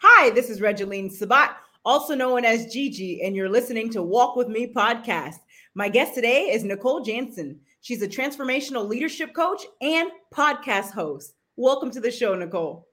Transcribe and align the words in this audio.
Hi, 0.00 0.30
this 0.30 0.50
is 0.50 0.60
Regeline 0.60 1.10
Sabat, 1.10 1.56
also 1.84 2.14
known 2.14 2.44
as 2.44 2.72
Gigi, 2.72 3.22
and 3.22 3.34
you're 3.34 3.48
listening 3.48 3.90
to 3.90 4.02
Walk 4.02 4.36
With 4.36 4.48
Me 4.48 4.66
podcast. 4.66 5.36
My 5.74 5.88
guest 5.88 6.14
today 6.14 6.50
is 6.50 6.64
Nicole 6.64 7.02
Jansen. 7.02 7.60
She's 7.80 8.02
a 8.02 8.08
transformational 8.08 8.86
leadership 8.86 9.34
coach 9.34 9.62
and 9.80 10.10
podcast 10.34 10.90
host. 10.90 11.34
Welcome 11.56 11.90
to 11.92 12.00
the 12.00 12.10
show, 12.10 12.34
Nicole. 12.34 12.88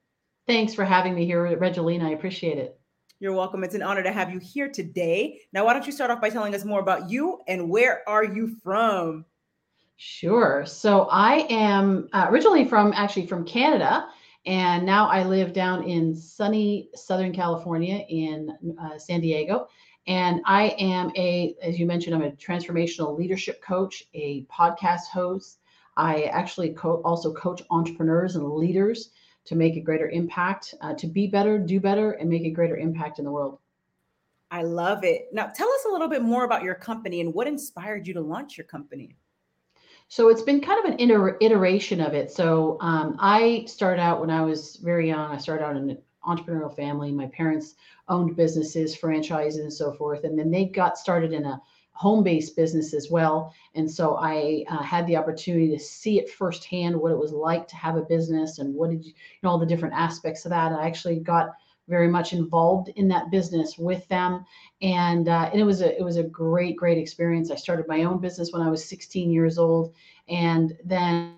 Thanks 0.46 0.74
for 0.74 0.84
having 0.84 1.14
me 1.14 1.26
here, 1.26 1.44
Regeline. 1.56 2.02
I 2.02 2.10
appreciate 2.10 2.58
it. 2.58 2.78
You're 3.18 3.34
welcome. 3.34 3.64
It's 3.64 3.74
an 3.74 3.82
honor 3.82 4.02
to 4.02 4.12
have 4.12 4.30
you 4.30 4.38
here 4.38 4.68
today. 4.68 5.40
Now, 5.52 5.64
why 5.64 5.72
don't 5.72 5.86
you 5.86 5.92
start 5.92 6.10
off 6.10 6.20
by 6.20 6.30
telling 6.30 6.54
us 6.54 6.64
more 6.64 6.80
about 6.80 7.10
you 7.10 7.40
and 7.48 7.68
where 7.68 8.08
are 8.08 8.24
you 8.24 8.56
from? 8.62 9.24
Sure. 9.96 10.64
So 10.66 11.08
I 11.10 11.46
am 11.50 12.08
uh, 12.12 12.26
originally 12.30 12.64
from 12.64 12.92
actually 12.94 13.26
from 13.26 13.44
Canada, 13.44 14.06
and 14.44 14.84
now 14.84 15.06
I 15.06 15.22
live 15.24 15.52
down 15.52 15.84
in 15.84 16.14
sunny 16.14 16.90
Southern 16.94 17.32
California 17.32 18.04
in 18.08 18.76
uh, 18.80 18.98
San 18.98 19.20
Diego. 19.20 19.68
And 20.08 20.40
I 20.46 20.74
am 20.78 21.12
a, 21.16 21.54
as 21.62 21.78
you 21.78 21.86
mentioned, 21.86 22.16
I'm 22.16 22.22
a 22.22 22.32
transformational 22.32 23.16
leadership 23.16 23.62
coach, 23.62 24.04
a 24.14 24.44
podcast 24.46 25.06
host. 25.12 25.58
I 25.96 26.24
actually 26.24 26.70
co- 26.70 27.02
also 27.04 27.32
coach 27.34 27.62
entrepreneurs 27.70 28.34
and 28.34 28.50
leaders 28.50 29.10
to 29.44 29.54
make 29.54 29.76
a 29.76 29.80
greater 29.80 30.08
impact, 30.08 30.74
uh, 30.80 30.94
to 30.94 31.06
be 31.06 31.28
better, 31.28 31.58
do 31.58 31.78
better, 31.78 32.12
and 32.12 32.28
make 32.28 32.42
a 32.42 32.50
greater 32.50 32.76
impact 32.76 33.18
in 33.20 33.24
the 33.24 33.30
world. 33.30 33.58
I 34.50 34.62
love 34.62 35.04
it. 35.04 35.28
Now, 35.32 35.46
tell 35.46 35.68
us 35.68 35.84
a 35.88 35.92
little 35.92 36.08
bit 36.08 36.22
more 36.22 36.44
about 36.44 36.62
your 36.62 36.74
company 36.74 37.20
and 37.20 37.32
what 37.32 37.46
inspired 37.46 38.06
you 38.06 38.14
to 38.14 38.20
launch 38.20 38.58
your 38.58 38.66
company. 38.66 39.16
So 40.12 40.28
it's 40.28 40.42
been 40.42 40.60
kind 40.60 40.78
of 40.78 40.92
an 40.92 41.00
iter- 41.00 41.38
iteration 41.40 41.98
of 41.98 42.12
it. 42.12 42.30
So 42.30 42.76
um, 42.82 43.16
I 43.18 43.64
started 43.66 43.98
out 43.98 44.20
when 44.20 44.28
I 44.28 44.42
was 44.42 44.76
very 44.76 45.08
young. 45.08 45.32
I 45.32 45.38
started 45.38 45.64
out 45.64 45.74
in 45.74 45.88
an 45.88 45.98
entrepreneurial 46.22 46.76
family. 46.76 47.10
My 47.10 47.28
parents 47.28 47.76
owned 48.10 48.36
businesses, 48.36 48.94
franchises, 48.94 49.60
and 49.60 49.72
so 49.72 49.90
forth. 49.90 50.24
And 50.24 50.38
then 50.38 50.50
they 50.50 50.66
got 50.66 50.98
started 50.98 51.32
in 51.32 51.46
a 51.46 51.58
home-based 51.92 52.54
business 52.54 52.92
as 52.92 53.10
well. 53.10 53.54
And 53.74 53.90
so 53.90 54.16
I 54.16 54.66
uh, 54.68 54.82
had 54.82 55.06
the 55.06 55.16
opportunity 55.16 55.70
to 55.70 55.78
see 55.78 56.18
it 56.18 56.28
firsthand 56.28 56.94
what 56.94 57.12
it 57.12 57.18
was 57.18 57.32
like 57.32 57.66
to 57.68 57.76
have 57.76 57.96
a 57.96 58.02
business 58.02 58.58
and 58.58 58.74
what 58.74 58.90
did 58.90 59.06
you, 59.06 59.12
you 59.12 59.38
know 59.42 59.48
all 59.48 59.58
the 59.58 59.64
different 59.64 59.94
aspects 59.94 60.44
of 60.44 60.50
that. 60.50 60.72
I 60.72 60.86
actually 60.86 61.20
got 61.20 61.52
very 61.92 62.08
much 62.08 62.32
involved 62.32 62.88
in 62.96 63.06
that 63.06 63.30
business 63.30 63.76
with 63.76 64.08
them. 64.08 64.46
And 64.80 65.28
uh, 65.28 65.50
and 65.52 65.60
it 65.60 65.64
was 65.64 65.82
a 65.82 65.96
it 65.96 66.02
was 66.02 66.16
a 66.16 66.22
great 66.22 66.74
great 66.74 66.96
experience. 66.96 67.50
I 67.50 67.56
started 67.56 67.86
my 67.86 68.04
own 68.04 68.18
business 68.18 68.50
when 68.50 68.62
i 68.62 68.70
was 68.70 68.88
16 68.88 69.30
years 69.30 69.58
old 69.58 69.94
and 70.28 70.72
then 70.84 71.36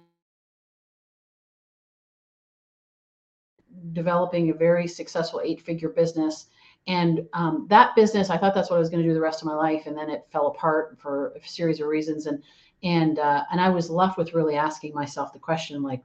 developing 3.93 4.51
a 4.51 4.55
very 4.55 4.87
successful 4.87 5.43
eight 5.45 5.61
figure 5.61 5.89
business. 5.89 6.47
And 6.87 7.27
um, 7.33 7.67
that 7.69 7.97
business 7.97 8.31
i 8.31 8.37
thought 8.39 8.55
that's 8.55 8.71
what 8.71 8.77
i 8.77 8.85
was 8.85 8.91
going 8.91 9.03
to 9.03 9.09
do 9.09 9.15
the 9.15 9.29
rest 9.29 9.43
of 9.43 9.47
my 9.47 9.59
life 9.69 9.87
and 9.87 9.97
then 9.99 10.09
it 10.09 10.23
fell 10.31 10.47
apart 10.47 10.97
for 11.03 11.33
a 11.35 11.49
series 11.49 11.81
of 11.81 11.89
reasons. 11.89 12.27
And 12.27 12.41
and 12.85 13.19
uh, 13.19 13.43
and 13.51 13.61
i 13.61 13.69
was 13.69 13.91
left 13.91 14.19
with 14.19 14.35
really 14.35 14.57
asking 14.57 14.95
myself 14.95 15.33
the 15.33 15.47
question 15.51 15.83
like 15.83 16.05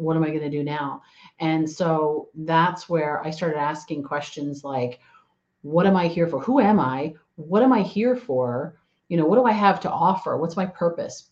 what 0.00 0.16
am 0.16 0.24
I 0.24 0.28
going 0.28 0.40
to 0.40 0.50
do 0.50 0.64
now? 0.64 1.02
And 1.38 1.68
so 1.68 2.28
that's 2.34 2.88
where 2.88 3.24
I 3.24 3.30
started 3.30 3.58
asking 3.58 4.02
questions 4.02 4.64
like, 4.64 5.00
what 5.62 5.86
am 5.86 5.96
I 5.96 6.06
here 6.06 6.26
for? 6.26 6.40
Who 6.40 6.58
am 6.60 6.80
I? 6.80 7.14
What 7.36 7.62
am 7.62 7.72
I 7.72 7.82
here 7.82 8.16
for? 8.16 8.76
You 9.08 9.16
know, 9.16 9.26
what 9.26 9.36
do 9.36 9.44
I 9.44 9.52
have 9.52 9.80
to 9.80 9.90
offer? 9.90 10.36
What's 10.36 10.56
my 10.56 10.66
purpose? 10.66 11.30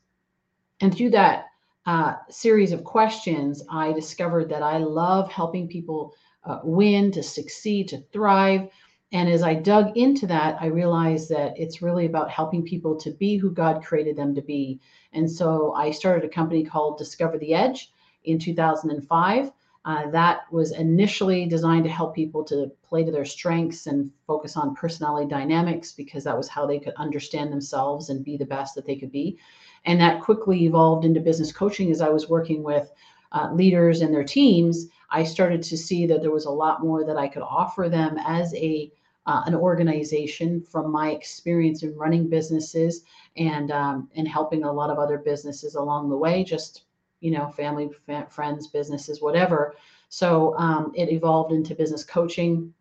And 0.81 0.95
through 0.95 1.11
that 1.11 1.47
uh, 1.87 2.17
series 2.29 2.73
of 2.73 2.85
questions, 2.85 3.63
I 3.71 3.93
discovered 3.93 4.49
that 4.51 4.63
I 4.63 4.79
love 4.79 5.33
helping 5.33 5.67
people 5.67 6.15
uh, 6.45 6.61
win, 6.63 7.11
to 7.13 7.23
succeed, 7.23 7.89
to 7.89 8.03
thrive. 8.13 8.69
And 9.13 9.29
as 9.29 9.43
I 9.43 9.55
dug 9.55 9.97
into 9.97 10.27
that, 10.27 10.59
I 10.61 10.67
realized 10.67 11.31
that 11.31 11.55
it's 11.57 11.81
really 11.81 12.05
about 12.05 12.31
helping 12.31 12.63
people 12.63 12.97
to 12.97 13.11
be 13.13 13.39
who 13.39 13.51
God 13.51 13.83
created 13.83 14.17
them 14.17 14.34
to 14.34 14.43
be. 14.43 14.81
And 15.15 15.31
so 15.31 15.73
I 15.73 15.91
started 15.91 16.25
a 16.25 16.34
company 16.34 16.65
called 16.65 16.99
Discover 16.99 17.39
the 17.39 17.55
Edge 17.55 17.91
in 18.25 18.39
2005. 18.39 19.53
Uh, 19.84 20.11
that 20.11 20.41
was 20.53 20.73
initially 20.73 21.47
designed 21.47 21.84
to 21.84 21.91
help 21.91 22.15
people 22.15 22.45
to 22.45 22.71
play 22.83 23.05
to 23.05 23.11
their 23.11 23.25
strengths 23.25 23.87
and 23.87 24.11
focus 24.27 24.56
on 24.56 24.75
personality 24.75 25.27
dynamics 25.27 25.93
because 25.93 26.25
that 26.25 26.37
was 26.37 26.49
how 26.49 26.67
they 26.67 26.78
could 26.78 26.93
understand 26.97 27.51
themselves 27.51 28.11
and 28.11 28.25
be 28.25 28.37
the 28.37 28.45
best 28.45 28.75
that 28.75 28.84
they 28.84 28.97
could 28.97 29.11
be. 29.11 29.39
And 29.87 30.01
that 30.01 30.21
quickly 30.21 30.65
evolved 30.65 31.05
into 31.07 31.21
business 31.21 31.53
coaching 31.53 31.91
as 31.91 32.03
I 32.03 32.11
was 32.11 32.28
working 32.28 32.62
with 32.62 32.93
uh, 33.33 33.51
leaders 33.53 34.03
and 34.03 34.12
their 34.12 34.25
teams. 34.25 34.89
I 35.11 35.25
started 35.25 35.62
to 35.62 35.77
see 35.78 36.07
that 36.07 36.21
there 36.21 36.33
was 36.33 36.47
a 36.47 36.51
lot 36.51 36.83
more 36.83 37.05
that 37.05 37.17
I 37.17 37.28
could 37.28 37.43
offer 37.43 37.89
them 37.89 38.19
as 38.19 38.55
a 38.55 38.93
uh, 39.27 39.43
an 39.45 39.55
organization 39.55 40.62
from 40.62 40.91
my 40.91 41.11
experience 41.11 41.83
in 41.83 41.95
running 41.95 42.31
businesses 42.31 43.03
and 43.37 43.71
um, 43.71 44.09
and 44.17 44.27
helping 44.27 44.65
a 44.65 44.73
lot 44.73 44.91
of 44.91 44.99
other 44.99 45.19
businesses 45.19 45.75
along 45.75 46.09
the 46.09 46.17
way. 46.17 46.43
Just 46.43 46.84
you 47.21 47.31
know, 47.31 47.49
family, 47.49 47.91
friends, 48.31 48.69
businesses, 48.69 49.21
whatever. 49.21 49.75
So 50.09 50.56
um, 50.56 50.93
it 50.95 51.11
evolved 51.11 51.53
into 51.53 51.75
business 51.75 52.05
coaching. 52.05 52.73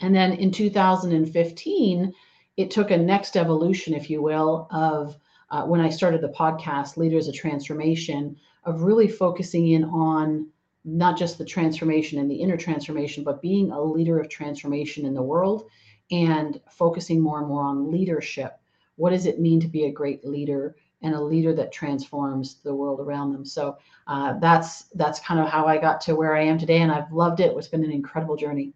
And 0.00 0.14
then 0.14 0.32
in 0.32 0.50
2015, 0.50 2.12
it 2.56 2.70
took 2.70 2.90
a 2.90 2.96
next 2.96 3.36
evolution, 3.36 3.94
if 3.94 4.10
you 4.10 4.22
will, 4.22 4.66
of 4.70 5.16
uh, 5.50 5.64
when 5.64 5.80
I 5.80 5.88
started 5.88 6.20
the 6.20 6.28
podcast, 6.28 6.96
Leaders 6.96 7.28
of 7.28 7.34
Transformation, 7.34 8.36
of 8.64 8.82
really 8.82 9.08
focusing 9.08 9.68
in 9.68 9.84
on 9.84 10.48
not 10.84 11.18
just 11.18 11.38
the 11.38 11.44
transformation 11.44 12.18
and 12.18 12.30
the 12.30 12.36
inner 12.36 12.56
transformation, 12.56 13.24
but 13.24 13.42
being 13.42 13.70
a 13.70 13.80
leader 13.80 14.18
of 14.18 14.28
transformation 14.28 15.04
in 15.04 15.14
the 15.14 15.22
world 15.22 15.68
and 16.10 16.60
focusing 16.70 17.20
more 17.20 17.38
and 17.38 17.48
more 17.48 17.62
on 17.62 17.90
leadership. 17.90 18.58
What 18.96 19.10
does 19.10 19.26
it 19.26 19.40
mean 19.40 19.60
to 19.60 19.68
be 19.68 19.84
a 19.84 19.92
great 19.92 20.24
leader? 20.24 20.76
And 21.02 21.14
a 21.14 21.20
leader 21.20 21.54
that 21.54 21.72
transforms 21.72 22.56
the 22.62 22.74
world 22.74 23.00
around 23.00 23.32
them. 23.32 23.44
So 23.44 23.78
uh, 24.06 24.38
that's 24.38 24.84
that's 24.94 25.20
kind 25.20 25.40
of 25.40 25.48
how 25.48 25.66
I 25.66 25.78
got 25.78 26.00
to 26.02 26.14
where 26.14 26.36
I 26.36 26.42
am 26.42 26.58
today, 26.58 26.78
and 26.78 26.92
I've 26.92 27.10
loved 27.12 27.40
it. 27.40 27.52
It's 27.56 27.68
been 27.68 27.84
an 27.84 27.92
incredible 27.92 28.36
journey. 28.36 28.72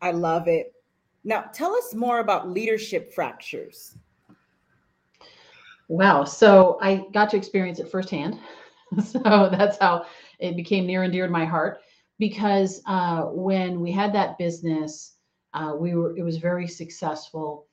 I 0.00 0.12
love 0.12 0.48
it. 0.48 0.74
Now, 1.24 1.42
tell 1.52 1.74
us 1.74 1.94
more 1.94 2.18
about 2.18 2.50
leadership 2.50 3.14
fractures. 3.14 3.96
Wow. 5.88 6.24
So 6.24 6.78
I 6.80 7.06
got 7.12 7.30
to 7.30 7.36
experience 7.36 7.78
it 7.78 7.90
firsthand. 7.90 8.38
so 9.04 9.18
that's 9.18 9.78
how 9.78 10.06
it 10.38 10.56
became 10.56 10.86
near 10.86 11.02
and 11.02 11.12
dear 11.12 11.26
to 11.26 11.32
my 11.32 11.44
heart 11.44 11.80
because 12.18 12.82
uh, 12.86 13.22
when 13.22 13.80
we 13.80 13.90
had 13.90 14.12
that 14.14 14.38
business, 14.38 15.16
uh, 15.52 15.74
we 15.76 15.94
were 15.94 16.16
it 16.16 16.22
was 16.22 16.36
very 16.36 16.66
successful 16.66 17.66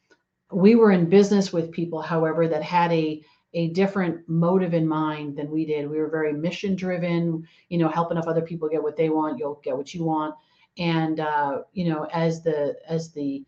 we 0.51 0.75
were 0.75 0.91
in 0.91 1.09
business 1.09 1.53
with 1.53 1.71
people, 1.71 2.01
however, 2.01 2.47
that 2.47 2.63
had 2.63 2.91
a 2.91 3.23
a 3.53 3.67
different 3.69 4.27
motive 4.29 4.73
in 4.73 4.87
mind 4.87 5.35
than 5.35 5.51
we 5.51 5.65
did. 5.65 5.89
We 5.89 5.97
were 5.97 6.09
very 6.09 6.31
mission 6.31 6.73
driven, 6.73 7.45
you 7.67 7.77
know, 7.77 7.89
helping 7.89 8.17
if 8.17 8.25
other 8.25 8.41
people 8.41 8.69
get 8.69 8.81
what 8.81 8.95
they 8.95 9.09
want, 9.09 9.37
you'll 9.37 9.59
get 9.61 9.75
what 9.75 9.93
you 9.93 10.05
want. 10.05 10.35
And 10.77 11.19
uh, 11.19 11.63
you 11.73 11.89
know, 11.89 12.07
as 12.13 12.43
the 12.43 12.77
as 12.87 13.11
the 13.11 13.43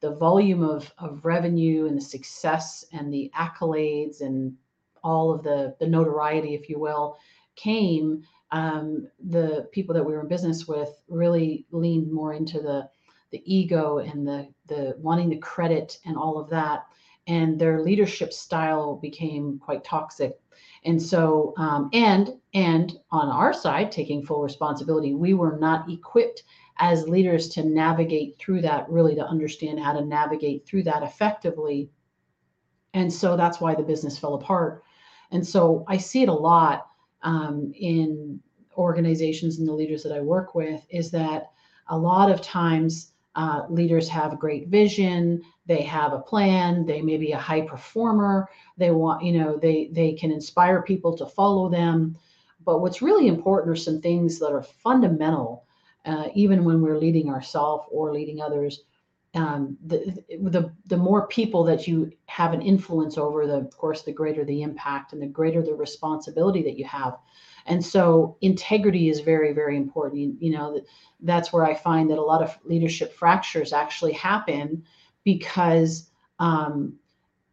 the 0.00 0.14
volume 0.14 0.62
of 0.62 0.92
of 0.98 1.24
revenue 1.24 1.86
and 1.86 1.96
the 1.96 2.02
success 2.02 2.84
and 2.92 3.12
the 3.12 3.30
accolades 3.36 4.20
and 4.20 4.56
all 5.02 5.32
of 5.32 5.42
the 5.42 5.74
the 5.80 5.86
notoriety, 5.86 6.54
if 6.54 6.68
you 6.68 6.78
will, 6.78 7.16
came, 7.56 8.22
um, 8.52 9.08
the 9.28 9.68
people 9.72 9.94
that 9.94 10.04
we 10.04 10.12
were 10.12 10.20
in 10.20 10.28
business 10.28 10.68
with 10.68 11.02
really 11.08 11.66
leaned 11.70 12.12
more 12.12 12.32
into 12.32 12.60
the 12.60 12.88
the 13.30 13.42
ego 13.44 13.98
and 13.98 14.26
the 14.26 14.48
the 14.66 14.94
wanting 14.98 15.30
the 15.30 15.38
credit 15.38 15.98
and 16.04 16.16
all 16.16 16.38
of 16.38 16.48
that. 16.50 16.86
And 17.26 17.58
their 17.58 17.82
leadership 17.82 18.32
style 18.32 18.96
became 18.96 19.58
quite 19.58 19.84
toxic. 19.84 20.40
And 20.84 21.00
so 21.00 21.52
um, 21.56 21.90
and 21.92 22.34
and 22.54 22.98
on 23.10 23.28
our 23.28 23.52
side 23.52 23.92
taking 23.92 24.24
full 24.24 24.42
responsibility 24.42 25.14
we 25.14 25.34
were 25.34 25.58
not 25.58 25.90
equipped 25.90 26.44
as 26.78 27.08
leaders 27.08 27.48
to 27.48 27.64
navigate 27.64 28.38
through 28.38 28.62
that 28.62 28.88
really 28.88 29.14
to 29.16 29.26
understand 29.26 29.80
how 29.80 29.92
to 29.92 30.04
navigate 30.04 30.64
through 30.66 30.84
that 30.84 31.02
effectively. 31.02 31.90
And 32.94 33.12
so 33.12 33.36
that's 33.36 33.60
why 33.60 33.74
the 33.74 33.82
business 33.82 34.18
fell 34.18 34.34
apart. 34.34 34.84
And 35.30 35.46
so 35.46 35.84
i 35.88 35.96
see 35.96 36.22
it 36.22 36.28
a 36.28 36.32
lot 36.32 36.86
um, 37.22 37.72
in 37.74 38.40
organizations 38.76 39.58
and 39.58 39.66
the 39.66 39.72
leaders 39.72 40.02
that 40.04 40.12
i 40.12 40.20
work 40.20 40.54
with 40.54 40.86
is 40.88 41.10
that 41.10 41.50
a 41.88 41.98
lot 41.98 42.30
of 42.30 42.40
times 42.40 43.12
uh, 43.38 43.62
leaders 43.70 44.08
have 44.08 44.32
a 44.32 44.36
great 44.36 44.66
vision. 44.66 45.40
They 45.66 45.82
have 45.82 46.12
a 46.12 46.18
plan. 46.18 46.84
They 46.84 47.00
may 47.00 47.16
be 47.16 47.30
a 47.30 47.38
high 47.38 47.60
performer. 47.60 48.48
They 48.76 48.90
want 48.90 49.22
you 49.22 49.32
know 49.32 49.56
they 49.56 49.90
they 49.92 50.12
can 50.14 50.32
inspire 50.32 50.82
people 50.82 51.16
to 51.16 51.24
follow 51.24 51.68
them. 51.68 52.18
But 52.64 52.80
what's 52.80 53.00
really 53.00 53.28
important 53.28 53.72
are 53.72 53.80
some 53.80 54.00
things 54.00 54.40
that 54.40 54.50
are 54.50 54.62
fundamental 54.62 55.64
uh, 56.04 56.28
even 56.34 56.64
when 56.64 56.82
we're 56.82 56.98
leading 56.98 57.30
ourselves 57.30 57.86
or 57.92 58.12
leading 58.12 58.40
others 58.40 58.80
um, 59.34 59.76
the, 59.84 60.24
the 60.40 60.72
the 60.86 60.96
more 60.96 61.26
people 61.26 61.62
that 61.64 61.86
you 61.86 62.10
have 62.26 62.52
an 62.54 62.62
influence 62.62 63.18
over 63.18 63.46
the 63.46 63.56
of 63.56 63.76
course 63.76 64.02
the 64.02 64.12
greater 64.12 64.44
the 64.44 64.62
impact 64.62 65.12
and 65.12 65.20
the 65.20 65.26
greater 65.26 65.62
the 65.62 65.74
responsibility 65.74 66.62
that 66.62 66.78
you 66.78 66.84
have 66.84 67.18
And 67.68 67.84
so 67.84 68.36
integrity 68.40 69.08
is 69.10 69.20
very, 69.20 69.52
very 69.52 69.76
important. 69.76 70.20
You, 70.20 70.36
you 70.40 70.50
know, 70.50 70.80
that's 71.20 71.52
where 71.52 71.64
I 71.64 71.74
find 71.74 72.10
that 72.10 72.18
a 72.18 72.22
lot 72.22 72.42
of 72.42 72.58
leadership 72.64 73.12
fractures 73.14 73.72
actually 73.72 74.14
happen 74.14 74.84
because 75.22 76.10
um, 76.38 76.94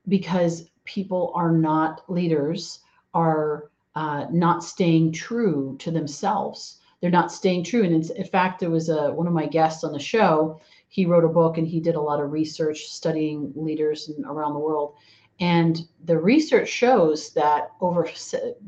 because 0.08 0.70
people 0.86 1.34
are 1.36 1.52
not 1.52 2.10
leaders, 2.10 2.80
are 3.14 3.72
uh, 3.96 4.28
not 4.32 4.64
staying 4.64 5.12
true 5.12 5.76
to 5.80 5.92
themselves. 5.92 6.78
They're 7.02 7.10
not 7.10 7.32
staying 7.32 7.64
true. 7.66 7.84
And 7.84 8.10
in 8.10 8.26
fact, 8.26 8.60
there 8.60 8.70
was 8.70 8.90
a, 8.90 9.12
one 9.12 9.28
of 9.28 9.34
my 9.34 9.48
guests 9.48 9.84
on 9.84 9.92
the 9.92 10.00
show. 10.00 10.62
He 10.96 11.06
wrote 11.06 11.26
a 11.26 11.28
book 11.28 11.58
and 11.58 11.68
he 11.68 11.82
did 11.82 11.96
a 11.96 12.02
lot 12.02 12.22
of 12.22 12.32
research 12.32 12.86
studying 12.86 13.52
leaders 13.54 14.10
around 14.26 14.54
the 14.54 14.62
world. 14.62 14.96
And 15.42 15.82
the 16.06 16.18
research 16.18 16.70
shows 16.70 17.34
that 17.34 17.72
over 17.82 18.04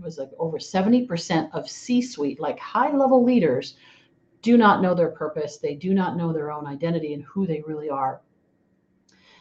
was 0.01 0.17
like 0.17 0.31
over 0.37 0.57
70% 0.57 1.49
of 1.53 1.69
C-suite, 1.69 2.41
like 2.41 2.59
high-level 2.59 3.23
leaders, 3.23 3.77
do 4.41 4.57
not 4.57 4.81
know 4.81 4.93
their 4.93 5.11
purpose. 5.11 5.55
They 5.55 5.75
do 5.75 5.93
not 5.93 6.17
know 6.17 6.33
their 6.33 6.51
own 6.51 6.67
identity 6.67 7.13
and 7.13 7.23
who 7.23 7.47
they 7.47 7.63
really 7.65 7.89
are. 7.89 8.19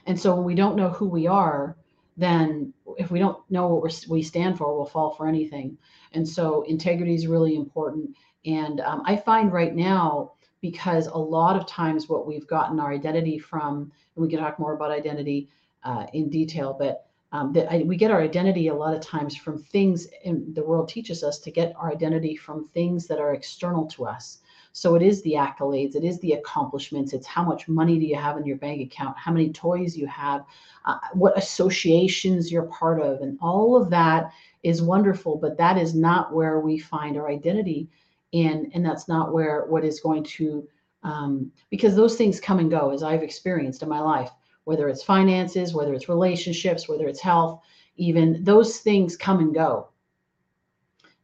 And 0.07 0.17
so 0.17 0.37
when 0.37 0.45
we 0.45 0.55
don't 0.55 0.77
know 0.77 0.91
who 0.91 1.09
we 1.09 1.27
are, 1.27 1.77
then 2.17 2.73
if 2.99 3.11
we 3.11 3.19
don't 3.19 3.39
know 3.51 3.67
what 3.67 4.05
we 4.09 4.23
stand 4.23 4.59
for, 4.59 4.73
we'll 4.73 4.87
fall 4.87 5.11
for 5.11 5.27
anything. 5.27 5.77
And 6.13 6.27
so 6.27 6.63
integrity 6.63 7.17
is 7.17 7.27
really 7.27 7.57
important. 7.57 8.17
And 8.45 8.79
um, 8.79 9.03
I 9.05 9.17
find 9.17 9.53
right 9.53 9.75
now, 9.75 10.35
because 10.61 11.07
a 11.07 11.17
lot 11.17 11.57
of 11.57 11.67
times 11.67 12.09
what 12.09 12.27
we've 12.27 12.47
gotten 12.47 12.81
our 12.81 12.93
identity 12.93 13.39
from, 13.39 13.93
and 14.15 14.25
we 14.25 14.29
can 14.29 14.41
talk 14.41 14.59
more 14.59 14.75
about 14.75 14.91
identity 14.91 15.49
uh, 15.85 16.07
in 16.13 16.29
detail, 16.29 16.75
but 16.79 17.07
um, 17.33 17.53
that 17.53 17.71
I, 17.71 17.83
we 17.83 17.97
get 17.97 18.11
our 18.11 18.23
identity 18.23 18.69
a 18.69 18.75
lot 18.75 18.95
of 18.95 19.01
times 19.01 19.37
from 19.37 19.59
things, 19.59 20.09
and 20.25 20.55
the 20.55 20.63
world 20.63 20.89
teaches 20.89 21.23
us 21.23 21.39
to 21.41 21.51
get 21.51 21.75
our 21.77 21.91
identity 21.93 22.37
from 22.37 22.69
things 22.69 23.07
that 23.09 23.19
are 23.19 23.35
external 23.35 23.87
to 23.89 24.07
us. 24.07 24.39
So 24.73 24.95
it 24.95 25.03
is 25.03 25.23
the 25.23 25.33
accolades, 25.33 25.97
it 25.97 26.05
is 26.05 26.21
the 26.21 26.33
accomplishments, 26.33 27.13
it's 27.13 27.27
how 27.27 27.43
much 27.43 27.67
money 27.67 27.99
do 27.99 28.05
you 28.05 28.17
have 28.17 28.37
in 28.37 28.45
your 28.45 28.59
bank 28.59 28.81
account, 28.83 29.17
how 29.17 29.33
many 29.33 29.51
toys 29.51 29.97
you 29.97 30.07
have, 30.07 30.45
uh, 30.85 30.99
what 31.15 31.37
associations 31.37 32.53
you're 32.53 32.65
part 32.65 33.01
of, 33.01 33.23
and 33.23 33.39
all 33.41 33.75
of 33.75 33.91
that 33.91 34.31
is 34.63 34.83
wonderful, 34.83 35.37
but 35.37 35.57
that 35.57 35.79
is 35.79 35.95
not 35.95 36.35
where 36.35 36.61
we 36.61 36.79
find 36.79 37.17
our 37.17 37.29
identity 37.29 37.89
in, 38.33 38.71
and 38.75 38.85
that's 38.85 39.09
not 39.09 39.33
where 39.33 39.65
what 39.67 39.85
is 39.85 40.01
going 40.01 40.25
to, 40.25 40.67
um, 41.03 41.51
because 41.71 41.95
those 41.95 42.17
things 42.17 42.41
come 42.41 42.59
and 42.59 42.71
go 42.71 42.91
as 42.91 43.03
I've 43.03 43.23
experienced 43.23 43.83
in 43.83 43.89
my 43.89 44.01
life, 44.01 44.31
whether 44.65 44.89
it's 44.89 45.03
finances, 45.03 45.75
whether 45.75 45.95
it's 45.95 46.09
relationships, 46.09 46.89
whether 46.89 47.07
it's 47.07 47.21
health, 47.21 47.63
even 47.97 48.43
those 48.45 48.79
things 48.79 49.17
come 49.17 49.41
and 49.41 49.55
go. 49.55 49.89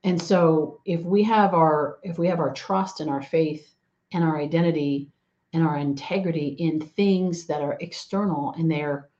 And 0.04 0.20
so 0.20 0.80
if 0.84 1.02
we 1.02 1.22
have 1.24 1.54
our 1.54 1.98
if 2.02 2.18
we 2.18 2.26
have 2.28 2.40
our 2.40 2.52
trust 2.52 3.00
and 3.00 3.08
our 3.08 3.22
faith 3.22 3.74
and 4.12 4.24
our 4.24 4.38
identity 4.38 5.08
and 5.52 5.62
our 5.62 5.78
integrity 5.78 6.56
in 6.58 6.80
things 6.80 7.46
that 7.46 7.60
are 7.60 7.76
external 7.80 8.52
and 8.56 8.70
they're 8.70 9.10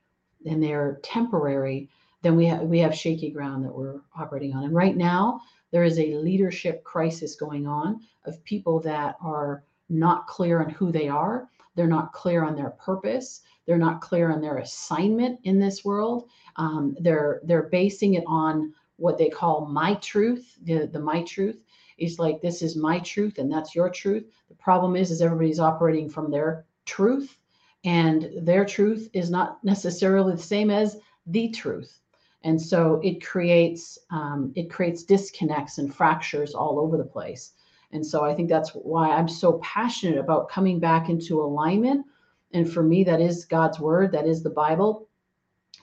and 0.44 0.62
they're 0.62 0.98
temporary 1.04 1.88
then 2.22 2.36
we 2.36 2.46
have 2.46 2.62
we 2.62 2.78
have 2.78 2.94
shaky 2.94 3.30
ground 3.30 3.64
that 3.64 3.74
we're 3.74 4.00
operating 4.16 4.54
on. 4.54 4.64
And 4.64 4.74
right 4.74 4.96
now 4.96 5.40
there 5.72 5.84
is 5.84 5.98
a 5.98 6.14
leadership 6.14 6.84
crisis 6.84 7.34
going 7.34 7.66
on 7.66 8.00
of 8.24 8.42
people 8.44 8.80
that 8.80 9.16
are 9.20 9.64
not 9.88 10.26
clear 10.26 10.62
on 10.62 10.70
who 10.70 10.92
they 10.92 11.08
are 11.08 11.48
they're 11.74 11.86
not 11.86 12.12
clear 12.12 12.44
on 12.44 12.54
their 12.54 12.70
purpose 12.70 13.40
they're 13.66 13.78
not 13.78 14.00
clear 14.00 14.30
on 14.30 14.40
their 14.40 14.58
assignment 14.58 15.40
in 15.44 15.58
this 15.58 15.84
world 15.84 16.28
um, 16.56 16.96
they're 17.00 17.40
they're 17.44 17.64
basing 17.64 18.14
it 18.14 18.24
on 18.26 18.72
what 19.02 19.18
they 19.18 19.28
call 19.28 19.66
my 19.66 19.94
truth. 19.94 20.56
The, 20.62 20.86
the 20.86 21.00
my 21.00 21.22
truth 21.22 21.64
is 21.98 22.18
like 22.20 22.40
this 22.40 22.62
is 22.62 22.76
my 22.76 23.00
truth 23.00 23.38
and 23.38 23.50
that's 23.50 23.74
your 23.74 23.90
truth. 23.90 24.24
The 24.48 24.54
problem 24.54 24.96
is 24.96 25.10
is 25.10 25.20
everybody's 25.20 25.58
operating 25.58 26.08
from 26.08 26.30
their 26.30 26.64
truth 26.84 27.36
and 27.84 28.30
their 28.42 28.64
truth 28.64 29.10
is 29.12 29.28
not 29.28 29.62
necessarily 29.64 30.36
the 30.36 30.42
same 30.42 30.70
as 30.70 30.98
the 31.26 31.48
truth 31.50 32.00
and 32.44 32.60
so 32.60 33.00
it 33.02 33.24
creates 33.24 33.98
um, 34.10 34.52
it 34.56 34.70
creates 34.70 35.04
disconnects 35.04 35.78
and 35.78 35.94
fractures 35.94 36.54
all 36.54 36.78
over 36.78 36.96
the 36.96 37.04
place 37.04 37.52
and 37.92 38.04
so 38.04 38.24
i 38.24 38.34
think 38.34 38.48
that's 38.48 38.70
why 38.70 39.10
i'm 39.10 39.28
so 39.28 39.54
passionate 39.62 40.18
about 40.18 40.48
coming 40.48 40.78
back 40.80 41.08
into 41.08 41.40
alignment 41.40 42.04
and 42.52 42.70
for 42.70 42.82
me 42.82 43.04
that 43.04 43.20
is 43.20 43.44
god's 43.44 43.78
word 43.78 44.12
that 44.12 44.26
is 44.26 44.42
the 44.42 44.50
bible 44.50 45.08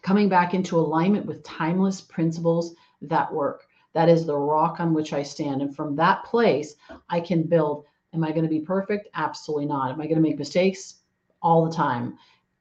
coming 0.02 0.30
back 0.30 0.54
into 0.54 0.80
alignment 0.80 1.26
with 1.26 1.44
timeless 1.44 2.02
principles 2.02 2.76
that 3.02 3.32
work. 3.32 3.66
That 3.94 4.10
is 4.10 4.26
the 4.26 4.38
rock 4.38 4.80
on 4.80 4.94
which 4.94 5.14
I 5.14 5.24
stand. 5.24 5.62
And 5.62 5.76
from 5.76 5.96
that 5.96 6.24
place, 6.24 6.76
I 7.10 7.20
can 7.20 7.44
build. 7.44 7.86
Am 8.14 8.24
I 8.24 8.32
going 8.32 8.44
to 8.44 8.50
be 8.50 8.60
perfect? 8.60 9.08
Absolutely 9.14 9.66
not. 9.66 9.92
Am 9.92 10.02
I 10.02 10.06
going 10.06 10.16
to 10.16 10.22
make 10.22 10.40
mistakes? 10.40 10.96
All 11.42 11.66
the 11.66 11.76
time. 11.76 12.18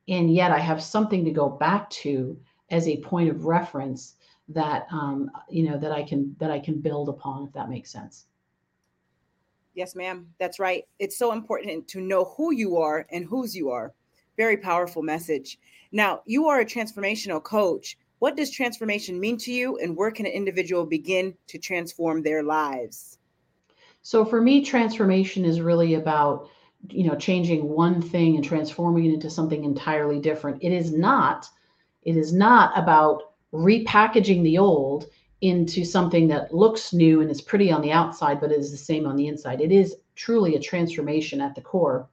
And 0.09 0.33
yet 0.33 0.53
I 0.53 0.59
have 0.59 0.83
something 0.83 1.25
to 1.25 1.31
go 1.31 1.49
back 1.49 1.91
to 1.91 2.39
as 2.71 2.87
a 2.87 2.99
point 2.99 3.31
of 3.31 3.45
reference 3.45 4.15
that 4.49 4.87
um, 4.91 5.31
you 5.49 5.69
know 5.69 5.79
that 5.79 5.93
I 5.93 6.03
can 6.03 6.35
that 6.39 6.51
I 6.51 6.59
can 6.59 6.81
build 6.81 7.09
upon, 7.09 7.47
if 7.47 7.53
that 7.53 7.69
makes 7.69 7.91
sense. 7.91 8.27
Yes, 9.75 9.95
ma'am. 9.95 10.27
That's 10.39 10.59
right. 10.59 10.85
It's 10.99 11.19
so 11.19 11.33
important 11.33 11.87
to 11.89 12.01
know 12.01 12.35
who 12.37 12.53
you 12.53 12.79
are 12.79 13.07
and 13.13 13.25
whose 13.25 13.55
you 13.55 13.71
are. 13.71 13.95
Very 14.37 14.57
powerful 14.57 15.03
message. 15.03 15.59
Now, 15.93 16.23
you 16.27 16.49
are 16.49 16.61
a 16.61 16.65
transformational 16.65 17.43
coach. 17.43 17.97
What 18.19 18.37
does 18.37 18.51
transformation 18.51 19.21
mean 19.21 19.37
to 19.39 19.53
you, 19.53 19.79
and 19.79 19.97
where 19.97 20.11
can 20.11 20.27
an 20.27 20.33
individual 20.33 20.85
begin 20.85 21.35
to 21.47 21.59
transform 21.59 22.23
their 22.23 22.43
lives? 22.43 23.19
So, 24.03 24.25
for 24.25 24.41
me, 24.41 24.65
transformation 24.65 25.45
is 25.45 25.61
really 25.61 25.95
about 25.95 26.49
you 26.91 27.05
know 27.05 27.17
changing 27.17 27.69
one 27.69 28.01
thing 28.01 28.37
and 28.37 28.45
transforming 28.45 29.07
it 29.07 29.15
into 29.15 29.31
something 29.31 29.65
entirely 29.65 30.19
different. 30.19 30.63
It 30.63 30.73
is 30.73 30.93
not. 30.93 31.49
It 32.09 32.17
is 32.17 32.33
not 32.33 32.73
about 32.75 33.35
repackaging 33.53 34.43
the 34.43 34.57
old 34.57 35.11
into 35.43 35.85
something 35.85 36.27
that 36.29 36.55
looks 36.55 36.95
new 36.95 37.21
and 37.21 37.31
is 37.31 37.43
pretty 37.43 37.71
on 37.71 37.83
the 37.83 37.93
outside, 37.93 38.41
but 38.41 38.51
is 38.51 38.71
the 38.71 38.79
same 38.79 39.07
on 39.07 39.15
the 39.15 39.27
inside. 39.27 39.61
It 39.61 39.71
is 39.71 39.97
truly 40.17 40.57
a 40.57 40.59
transformation 40.61 41.43
at 41.43 41.55
the 41.55 41.61
core. 41.61 42.09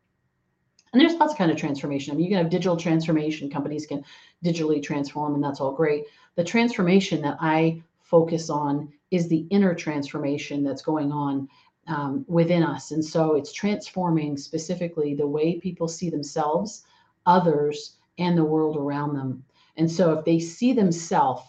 And 0.92 1.01
there's 1.01 1.13
lots 1.13 1.31
of 1.31 1.38
kind 1.38 1.50
of 1.50 1.56
transformation. 1.56 2.12
I 2.12 2.15
mean, 2.18 2.25
you 2.25 2.31
can 2.31 2.44
have 2.44 2.50
digital 2.50 2.75
transformation. 2.75 3.50
Companies 3.50 3.86
can 3.86 4.03
digitally 4.44 4.83
transform, 4.83 5.33
and 5.33 5.42
that's 5.42 5.62
all 5.62 5.71
great. 5.71 6.03
The 6.36 6.44
transformation 6.44 7.21
that 7.21 7.38
I 7.39 7.81
focus 8.01 8.50
on 8.50 8.92
is 9.12 9.30
the 9.30 9.47
inner 9.50 9.74
transformation 9.74 10.62
that's 10.62 10.81
going 10.81 11.13
on 11.13 11.47
um, 11.88 12.25
within 12.27 12.63
us. 12.63 12.92
And 12.92 13.03
so 13.03 13.36
it's 13.36 13.53
transforming 13.53 14.36
specifically 14.36 15.15
the 15.15 15.25
way 15.25 15.57
people 15.57 15.88
see 15.88 16.09
themselves, 16.09 16.83
others, 17.25 17.95
and 18.18 18.37
the 18.37 18.44
world 18.44 18.75
around 18.75 19.16
them. 19.16 19.44
And 19.77 19.91
so 19.91 20.13
if 20.13 20.25
they 20.25 20.39
see 20.39 20.73
themselves 20.73 21.44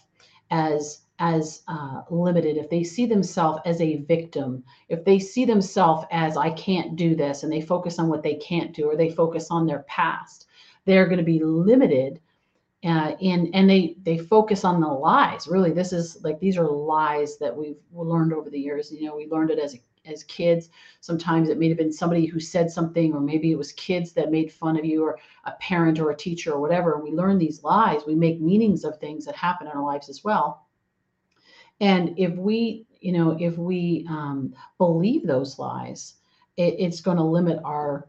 as 0.50 1.02
as 1.18 1.62
uh, 1.66 2.02
limited, 2.10 2.58
if 2.58 2.68
they 2.68 2.84
see 2.84 3.06
themselves 3.06 3.60
as 3.64 3.80
a 3.80 4.02
victim, 4.02 4.62
if 4.90 5.02
they 5.04 5.18
see 5.18 5.46
themselves 5.46 6.04
as 6.10 6.36
I 6.36 6.50
can't 6.50 6.94
do 6.94 7.14
this, 7.14 7.42
and 7.42 7.50
they 7.50 7.62
focus 7.62 7.98
on 7.98 8.08
what 8.08 8.22
they 8.22 8.34
can't 8.34 8.74
do, 8.74 8.90
or 8.90 8.96
they 8.96 9.08
focus 9.10 9.50
on 9.50 9.66
their 9.66 9.84
past, 9.88 10.46
they're 10.84 11.06
going 11.06 11.18
to 11.18 11.24
be 11.24 11.42
limited. 11.42 12.20
Uh, 12.84 13.16
in 13.20 13.50
and 13.54 13.68
they 13.68 13.96
they 14.02 14.18
focus 14.18 14.62
on 14.62 14.80
the 14.80 14.86
lies. 14.86 15.48
Really, 15.48 15.72
this 15.72 15.92
is 15.92 16.18
like 16.22 16.38
these 16.38 16.58
are 16.58 16.68
lies 16.68 17.38
that 17.38 17.56
we've 17.56 17.80
learned 17.92 18.32
over 18.34 18.50
the 18.50 18.60
years. 18.60 18.92
You 18.92 19.06
know, 19.06 19.16
we 19.16 19.26
learned 19.26 19.50
it 19.50 19.58
as 19.58 19.76
as 20.06 20.24
kids. 20.24 20.70
Sometimes 21.00 21.48
it 21.48 21.58
may 21.58 21.68
have 21.68 21.78
been 21.78 21.92
somebody 21.92 22.26
who 22.26 22.40
said 22.40 22.70
something, 22.70 23.14
or 23.14 23.20
maybe 23.20 23.52
it 23.52 23.58
was 23.58 23.72
kids 23.72 24.12
that 24.12 24.30
made 24.30 24.52
fun 24.52 24.78
of 24.78 24.84
you, 24.84 25.02
or 25.04 25.18
a 25.44 25.52
parent 25.52 25.98
or 25.98 26.10
a 26.10 26.16
teacher 26.16 26.52
or 26.52 26.60
whatever. 26.60 26.98
We 26.98 27.12
learn 27.12 27.38
these 27.38 27.62
lies. 27.62 28.02
We 28.06 28.14
make 28.14 28.40
meanings 28.40 28.84
of 28.84 28.98
things 28.98 29.24
that 29.24 29.36
happen 29.36 29.66
in 29.66 29.72
our 29.72 29.82
lives 29.82 30.08
as 30.08 30.24
well 30.24 30.66
and 31.80 32.14
if 32.18 32.34
we, 32.36 32.86
you 33.00 33.12
know, 33.12 33.36
if 33.38 33.58
we 33.58 34.06
um, 34.08 34.54
believe 34.78 35.26
those 35.26 35.58
lies, 35.58 36.14
it, 36.56 36.76
it's 36.78 37.00
going 37.00 37.18
to 37.18 37.22
limit 37.22 37.58
our 37.64 38.08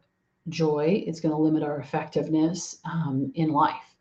joy. 0.50 1.04
It's 1.06 1.20
going 1.20 1.34
to 1.34 1.42
limit 1.42 1.63
our 1.63 1.80
effectiveness 1.80 2.77
um, 2.86 3.32
in 3.36 3.51
life 3.51 3.96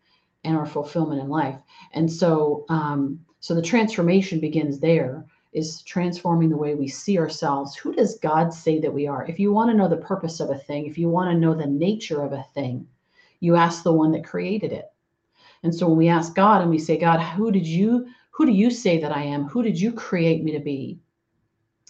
and 0.45 0.57
our 0.57 0.67
fulfillment 0.67 1.21
in 1.21 1.29
life. 1.29 1.59
And 1.93 2.11
so, 2.11 2.65
um, 2.69 3.21
so 3.41 3.55
the 3.55 3.63
transformation 3.63 4.39
begins 4.39 4.79
there 4.79 5.27
is 5.57 5.83
transforming 5.83 6.51
the 6.51 6.57
way 6.57 6.75
we 6.75 6.87
see 6.87 7.19
ourselves. 7.19 7.75
Who 7.75 7.95
does 7.95 8.19
God 8.19 8.53
say 8.53 8.79
that 8.81 8.93
we 8.93 9.07
are? 9.07 9.27
If 9.27 9.41
you 9.41 9.53
want 9.53 9.71
to 9.71 9.77
know 9.77 9.89
the 9.89 9.97
purpose 9.97 10.39
of 10.39 10.51
a 10.51 10.59
thing, 10.59 10.87
if 10.87 10.99
you 10.99 11.09
want 11.09 11.31
to 11.31 11.39
know 11.39 11.55
the 11.55 11.67
nature 11.67 12.23
of 12.23 12.35
a 12.35 12.45
thing, 12.53 12.87
you 13.41 13.57
ask 13.57 13.83
the 13.83 13.93
one 13.93 14.13
that 14.13 14.25
created 14.25 14.71
it. 14.71 14.93
And 15.63 15.75
so 15.75 15.89
when 15.89 15.97
we 15.97 16.09
ask 16.09 16.35
God 16.35 16.61
and 16.61 16.71
we 16.71 16.79
say, 16.79 16.99
God, 16.99 17.21
who 17.21 17.51
did 17.51 17.67
you 17.67 18.07
who 18.33 18.45
do 18.45 18.53
you 18.53 18.71
say 18.71 19.01
that 19.01 19.17
I 19.17 19.23
am? 19.23 19.45
Who 19.45 19.63
did 19.63 19.81
you 19.81 19.93
create 19.93 20.45
me 20.45 20.53
to 20.53 20.61
be? 20.61 21.01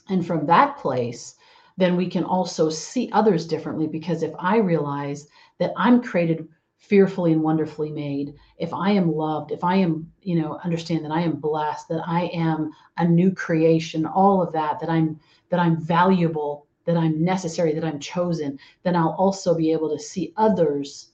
And 0.09 0.25
from 0.25 0.47
that 0.47 0.77
place, 0.77 1.35
then 1.77 1.97
we 1.97 2.09
can 2.09 2.23
also 2.23 2.71
see 2.71 3.11
others 3.13 3.49
differently 3.49 3.89
because 3.89 4.23
if 4.23 4.33
I 4.39 4.59
realize 4.59 5.27
that 5.59 5.73
I'm 5.77 6.01
created 6.01 6.47
fearfully 6.89 7.33
and 7.33 7.43
wonderfully 7.43 7.91
made, 7.91 8.35
if 8.59 8.73
I 8.73 8.91
am 8.91 9.13
loved, 9.13 9.51
if 9.51 9.65
I 9.65 9.77
am, 9.77 10.11
you 10.23 10.41
know, 10.41 10.59
understand 10.65 11.05
that 11.05 11.13
I 11.13 11.21
am 11.21 11.37
blessed, 11.37 11.89
that 11.89 12.03
I 12.07 12.27
am 12.33 12.71
a 12.97 13.07
new 13.07 13.33
creation, 13.33 14.07
all 14.07 14.43
of 14.43 14.53
that, 14.53 14.81
that 14.81 14.89
I'm 14.89 15.19
that 15.51 15.61
I'm 15.61 15.81
valuable, 15.81 16.67
that 16.85 16.97
I'm 16.97 17.25
necessary, 17.25 17.73
that 17.75 17.85
I'm 17.85 17.99
chosen, 17.99 18.59
then 18.83 18.97
I'll 18.97 19.17
also 19.19 19.55
be 19.55 19.73
able 19.73 19.91
to 19.91 20.03
see 20.03 20.33
others 20.37 21.13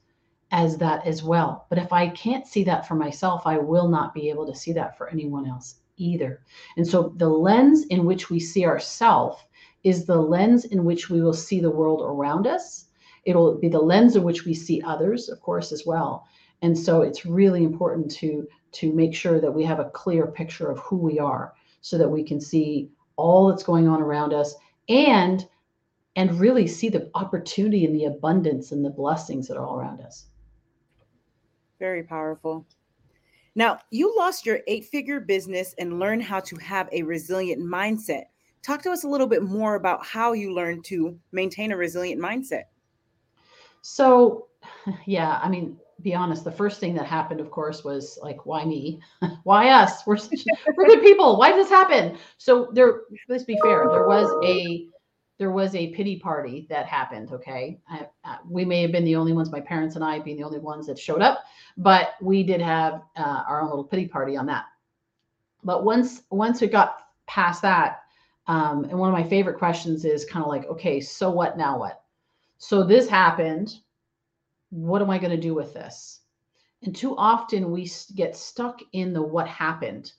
as 0.51 0.77
that 0.79 1.07
as 1.07 1.23
well. 1.23 1.67
But 1.69 1.79
if 1.79 1.93
I 1.93 2.09
can't 2.09 2.47
see 2.47 2.65
that 2.65 2.87
for 2.87 2.95
myself, 2.95 3.47
I 3.47 3.59
will 3.59 3.89
not 3.89 4.15
be 4.15 4.29
able 4.29 4.47
to 4.47 4.55
see 4.55 4.73
that 4.75 4.97
for 4.97 5.09
anyone 5.09 5.47
else 5.47 5.77
either. 5.97 6.43
And 6.77 6.87
so 6.87 7.15
the 7.17 7.29
lens 7.29 7.87
in 7.87 8.05
which 8.05 8.31
we 8.31 8.39
see 8.39 8.65
ourselves 8.67 9.43
is 9.85 10.05
the 10.05 10.17
lens 10.17 10.67
in 10.67 10.85
which 10.85 11.11
we 11.11 11.23
will 11.23 11.33
see 11.33 11.61
the 11.61 11.71
world 11.71 12.03
around 12.03 12.47
us. 12.47 12.87
It'll 13.25 13.59
be 13.59 13.69
the 13.69 13.79
lens 13.79 14.17
in 14.17 14.23
which 14.23 14.45
we 14.45 14.55
see 14.55 14.83
others, 14.83 15.29
of 15.29 15.41
course, 15.41 15.73
as 15.73 15.85
well. 15.87 16.27
And 16.63 16.79
so 16.79 17.03
it's 17.03 17.27
really 17.27 17.65
important 17.65 18.11
to 18.13 18.47
to 18.73 18.93
make 18.93 19.15
sure 19.15 19.41
that 19.41 19.53
we 19.53 19.65
have 19.65 19.81
a 19.81 19.91
clear 19.91 20.27
picture 20.27 20.71
of 20.71 20.79
who 20.79 20.97
we 20.97 21.19
are 21.19 21.53
so 21.83 21.99
that 21.99 22.09
we 22.09 22.23
can 22.23 22.41
see 22.41 22.91
all 23.17 23.49
that's 23.49 23.63
going 23.63 23.87
on 23.87 24.01
around 24.01 24.33
us 24.33 24.55
and 24.89 25.47
and 26.17 26.39
really 26.39 26.67
see 26.67 26.89
the 26.89 27.11
opportunity 27.15 27.85
and 27.85 27.95
the 27.95 28.05
abundance 28.05 28.73
and 28.73 28.85
the 28.85 28.91
blessings 28.91 29.49
that 29.49 29.57
are 29.57 29.65
all 29.65 29.77
around 29.77 30.01
us. 30.01 30.27
Very 31.79 32.03
powerful. 32.03 32.67
Now, 33.55 33.79
you 33.91 34.15
lost 34.17 34.47
your 34.47 34.61
eight 34.67 34.87
figure 34.87 35.21
business 35.21 35.75
and 35.79 35.99
learned 35.99 36.23
how 36.23 36.41
to 36.41 36.57
have 36.57 36.89
a 36.93 37.03
resilient 37.03 37.63
mindset. 37.63 38.25
Talk 38.63 38.83
to 38.83 38.91
us 38.91 39.05
a 39.05 39.09
little 39.09 39.27
bit 39.27 39.43
more 39.43 39.75
about 39.75 40.07
how 40.07 40.33
you 40.33 40.55
learned 40.55 40.85
to 40.87 41.19
maintain 41.33 41.73
a 41.73 41.77
resilient 41.77 42.21
mindset. 42.21 42.65
So, 43.83 44.49
yeah, 45.07 45.39
I 45.43 45.49
mean, 45.49 45.77
be 46.01 46.15
honest, 46.15 46.45
the 46.45 46.53
first 46.53 46.81
thing 46.81 46.95
that 46.95 47.07
happened, 47.07 47.41
of 47.41 47.51
course, 47.51 47.85
was 47.85 48.19
like, 48.23 48.45
why 48.47 48.65
me? 48.65 49.01
why 49.45 49.69
us? 49.69 50.07
We're 50.07 50.17
such, 50.17 50.45
we're 50.77 50.87
good 50.87 51.03
people. 51.03 51.39
Why 51.39 51.51
did 51.51 51.61
this 51.61 51.69
happen? 51.69 52.19
So 52.39 52.71
there, 52.73 53.03
let's 53.29 53.45
be 53.45 53.59
fair. 53.63 53.87
There 53.91 54.07
was 54.07 54.29
a 54.45 54.89
there 55.39 55.51
was 55.51 55.75
a 55.75 55.89
pity 55.89 56.21
party 56.21 56.67
that 56.71 56.87
happened. 56.87 57.33
Okay, 57.33 57.81
I, 57.89 58.07
uh, 58.25 58.37
we 58.49 58.65
may 58.65 58.83
have 58.83 58.93
been 58.93 59.05
the 59.05 59.17
only 59.17 59.33
ones, 59.33 59.51
my 59.51 59.61
parents 59.61 59.97
and 59.97 60.05
I 60.05 60.21
being 60.21 60.37
the 60.37 60.45
only 60.45 60.61
ones 60.61 60.87
that 60.87 60.99
showed 60.99 61.23
up, 61.23 61.43
but 61.77 62.11
we 62.21 62.43
did 62.45 62.61
have 62.61 63.03
uh, 63.17 63.43
our 63.49 63.61
own 63.61 63.69
little 63.69 63.85
pity 63.85 64.07
party 64.07 64.37
on 64.37 64.47
that. 64.47 64.67
But 65.65 65.85
once 65.85 66.23
once 66.31 66.61
we 66.61 66.69
got 66.69 66.99
past 67.27 67.63
that, 67.63 68.03
um, 68.47 68.85
and 68.85 68.99
one 68.99 69.09
of 69.09 69.15
my 69.15 69.29
favorite 69.29 69.59
questions 69.59 70.05
is 70.05 70.25
kind 70.25 70.45
of 70.45 70.49
like, 70.49 70.67
okay, 70.67 71.01
so 71.01 71.31
what 71.31 71.57
now? 71.57 71.79
What? 71.79 72.02
So 72.63 72.85
this 72.85 73.09
happened. 73.09 73.81
What 74.71 75.03
am 75.03 75.11
I 75.11 75.19
going 75.19 75.33
to 75.33 75.49
do 75.49 75.53
with 75.53 75.75
this? 75.75 76.21
And 76.85 76.95
too 76.95 77.17
often 77.17 77.73
we 77.73 77.91
get 78.15 78.37
stuck 78.37 78.79
in 78.93 79.13
the 79.13 79.21
what 79.21 79.49
happened 79.49 80.13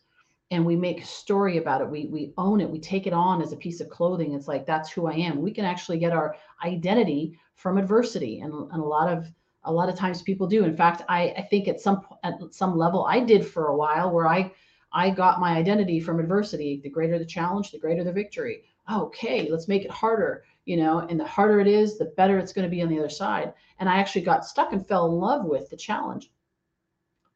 and 0.52 0.66
we 0.66 0.76
make 0.76 1.02
a 1.02 1.06
story 1.06 1.56
about 1.58 1.80
it. 1.80 1.90
We 1.90 2.08
we 2.08 2.34
own 2.38 2.60
it. 2.60 2.70
We 2.70 2.82
take 2.82 3.08
it 3.08 3.14
on 3.14 3.42
as 3.42 3.54
a 3.54 3.58
piece 3.64 3.80
of 3.80 3.90
clothing. 3.90 4.34
It's 4.34 4.50
like 4.50 4.66
that's 4.66 4.92
who 4.92 5.08
I 5.08 5.14
am. 5.14 5.42
We 5.42 5.54
can 5.54 5.64
actually 5.64 6.00
get 6.00 6.12
our 6.12 6.36
identity 6.66 7.40
from 7.56 7.78
adversity, 7.78 8.42
and, 8.42 8.54
and 8.54 8.82
a 8.82 8.86
lot 8.86 9.08
of 9.08 9.32
a 9.64 9.72
lot 9.72 9.88
of 9.88 9.96
times 9.96 10.22
people 10.22 10.46
do. 10.46 10.66
In 10.66 10.76
fact, 10.76 11.02
I 11.08 11.30
I 11.38 11.44
think 11.44 11.70
at 11.70 11.80
some 11.80 12.02
at 12.24 12.34
some 12.52 12.78
level 12.78 13.06
I 13.06 13.22
did 13.22 13.48
for 13.48 13.68
a 13.68 13.78
while 13.78 14.12
where 14.12 14.28
I 14.28 14.52
I 14.92 15.12
got 15.12 15.40
my 15.40 15.56
identity 15.56 16.02
from 16.02 16.20
adversity. 16.20 16.82
The 16.84 16.90
greater 16.90 17.18
the 17.18 17.26
challenge, 17.26 17.72
the 17.72 17.80
greater 17.80 18.04
the 18.04 18.12
victory. 18.12 18.64
Okay, 18.92 19.50
let's 19.50 19.70
make 19.70 19.86
it 19.86 19.92
harder, 19.92 20.44
you 20.66 20.78
know, 20.78 21.00
and 21.00 21.20
the 21.20 21.26
harder 21.26 21.60
it 21.60 21.68
is, 21.68 21.98
the 21.98 22.14
better 22.18 22.38
it's 22.38 22.54
going 22.54 22.64
to 22.64 22.72
be 22.76 22.82
on 22.82 22.90
the 22.90 23.00
other 23.00 23.10
side. 23.10 23.54
And 23.80 23.90
I 23.90 23.98
actually 23.98 24.22
got 24.22 24.46
stuck 24.46 24.72
and 24.72 24.88
fell 24.88 25.08
in 25.08 25.14
love 25.14 25.46
with 25.46 25.70
the 25.70 25.78
challenge. 25.78 26.32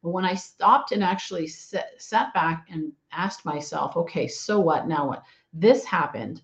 But 0.02 0.10
when 0.10 0.24
I 0.24 0.34
stopped 0.34 0.92
and 0.92 1.02
actually 1.02 1.46
sat, 1.48 1.90
sat 1.98 2.32
back 2.32 2.68
and 2.70 2.92
asked 3.12 3.44
myself, 3.44 3.96
okay, 3.96 4.28
so 4.28 4.60
what? 4.60 4.86
Now 4.86 5.08
what? 5.08 5.24
This 5.52 5.84
happened. 5.84 6.42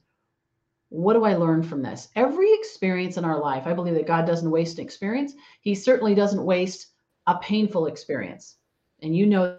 What 0.91 1.15
do 1.15 1.25
I 1.25 1.35
learn 1.35 1.63
from 1.63 1.83
this? 1.83 2.09
Every 2.17 2.53
experience 2.53 3.17
in 3.17 3.25
our 3.25 3.41
life, 3.41 3.67
I 3.67 3.73
believe 3.73 3.95
that 3.95 4.07
God 4.07 4.27
doesn't 4.27 4.51
waste 4.51 4.79
an 4.79 4.85
experience. 4.85 5.35
He 5.61 5.75
certainly 5.75 6.15
doesn't 6.15 6.45
waste 6.45 6.89
a 7.27 7.39
painful 7.39 7.87
experience. 7.87 8.57
And 9.03 9.17
you 9.17 9.27
know 9.27 9.59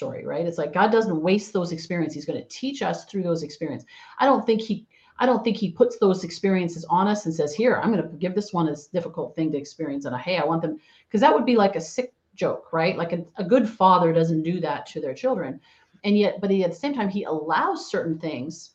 story, 0.00 0.24
right? 0.24 0.46
It's 0.46 0.56
like 0.56 0.72
God 0.72 0.90
doesn't 0.90 1.20
waste 1.20 1.52
those 1.52 1.72
experiences. 1.72 2.14
He's 2.14 2.24
going 2.24 2.40
to 2.40 2.48
teach 2.48 2.80
us 2.80 3.04
through 3.04 3.22
those 3.22 3.42
experiences. 3.42 3.86
I 4.18 4.24
don't 4.24 4.46
think 4.46 4.62
he 4.62 4.86
I 5.20 5.26
don't 5.26 5.44
think 5.44 5.58
he 5.58 5.70
puts 5.70 5.98
those 5.98 6.24
experiences 6.24 6.84
on 6.88 7.06
us 7.06 7.26
and 7.26 7.34
says, 7.34 7.54
"Here, 7.54 7.76
I'm 7.76 7.92
going 7.92 8.02
to 8.02 8.16
give 8.16 8.34
this 8.34 8.52
one 8.52 8.66
as 8.68 8.86
difficult 8.86 9.36
thing 9.36 9.52
to 9.52 9.58
experience." 9.58 10.06
And 10.06 10.16
hey, 10.16 10.38
I 10.38 10.44
want 10.44 10.62
them 10.62 10.80
because 11.06 11.20
that 11.20 11.34
would 11.34 11.44
be 11.44 11.56
like 11.56 11.76
a 11.76 11.80
sick 11.80 12.14
joke, 12.34 12.72
right? 12.72 12.96
Like 12.96 13.12
a, 13.12 13.24
a 13.36 13.44
good 13.44 13.68
father 13.68 14.12
doesn't 14.12 14.42
do 14.42 14.60
that 14.60 14.86
to 14.86 15.00
their 15.00 15.14
children, 15.14 15.60
and 16.04 16.18
yet, 16.18 16.40
but 16.40 16.50
at 16.50 16.70
the 16.70 16.76
same 16.76 16.94
time, 16.94 17.10
he 17.10 17.24
allows 17.24 17.90
certain 17.90 18.18
things 18.18 18.74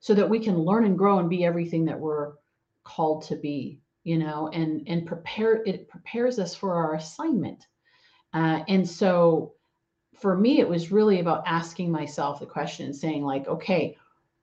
so 0.00 0.12
that 0.14 0.28
we 0.28 0.40
can 0.40 0.58
learn 0.58 0.84
and 0.84 0.98
grow 0.98 1.18
and 1.18 1.30
be 1.30 1.44
everything 1.44 1.84
that 1.84 1.98
we're 1.98 2.32
called 2.84 3.22
to 3.24 3.36
be, 3.36 3.80
you 4.02 4.18
know, 4.18 4.48
and 4.52 4.82
and 4.88 5.06
prepare 5.06 5.62
it 5.64 5.88
prepares 5.88 6.38
us 6.38 6.54
for 6.54 6.74
our 6.74 6.94
assignment. 6.96 7.68
Uh, 8.34 8.64
and 8.68 8.88
so 8.88 9.54
for 10.18 10.36
me, 10.36 10.58
it 10.58 10.68
was 10.68 10.90
really 10.90 11.20
about 11.20 11.44
asking 11.46 11.92
myself 11.92 12.40
the 12.40 12.46
question 12.46 12.86
and 12.86 12.96
saying, 12.96 13.24
like, 13.24 13.46
okay, 13.46 13.96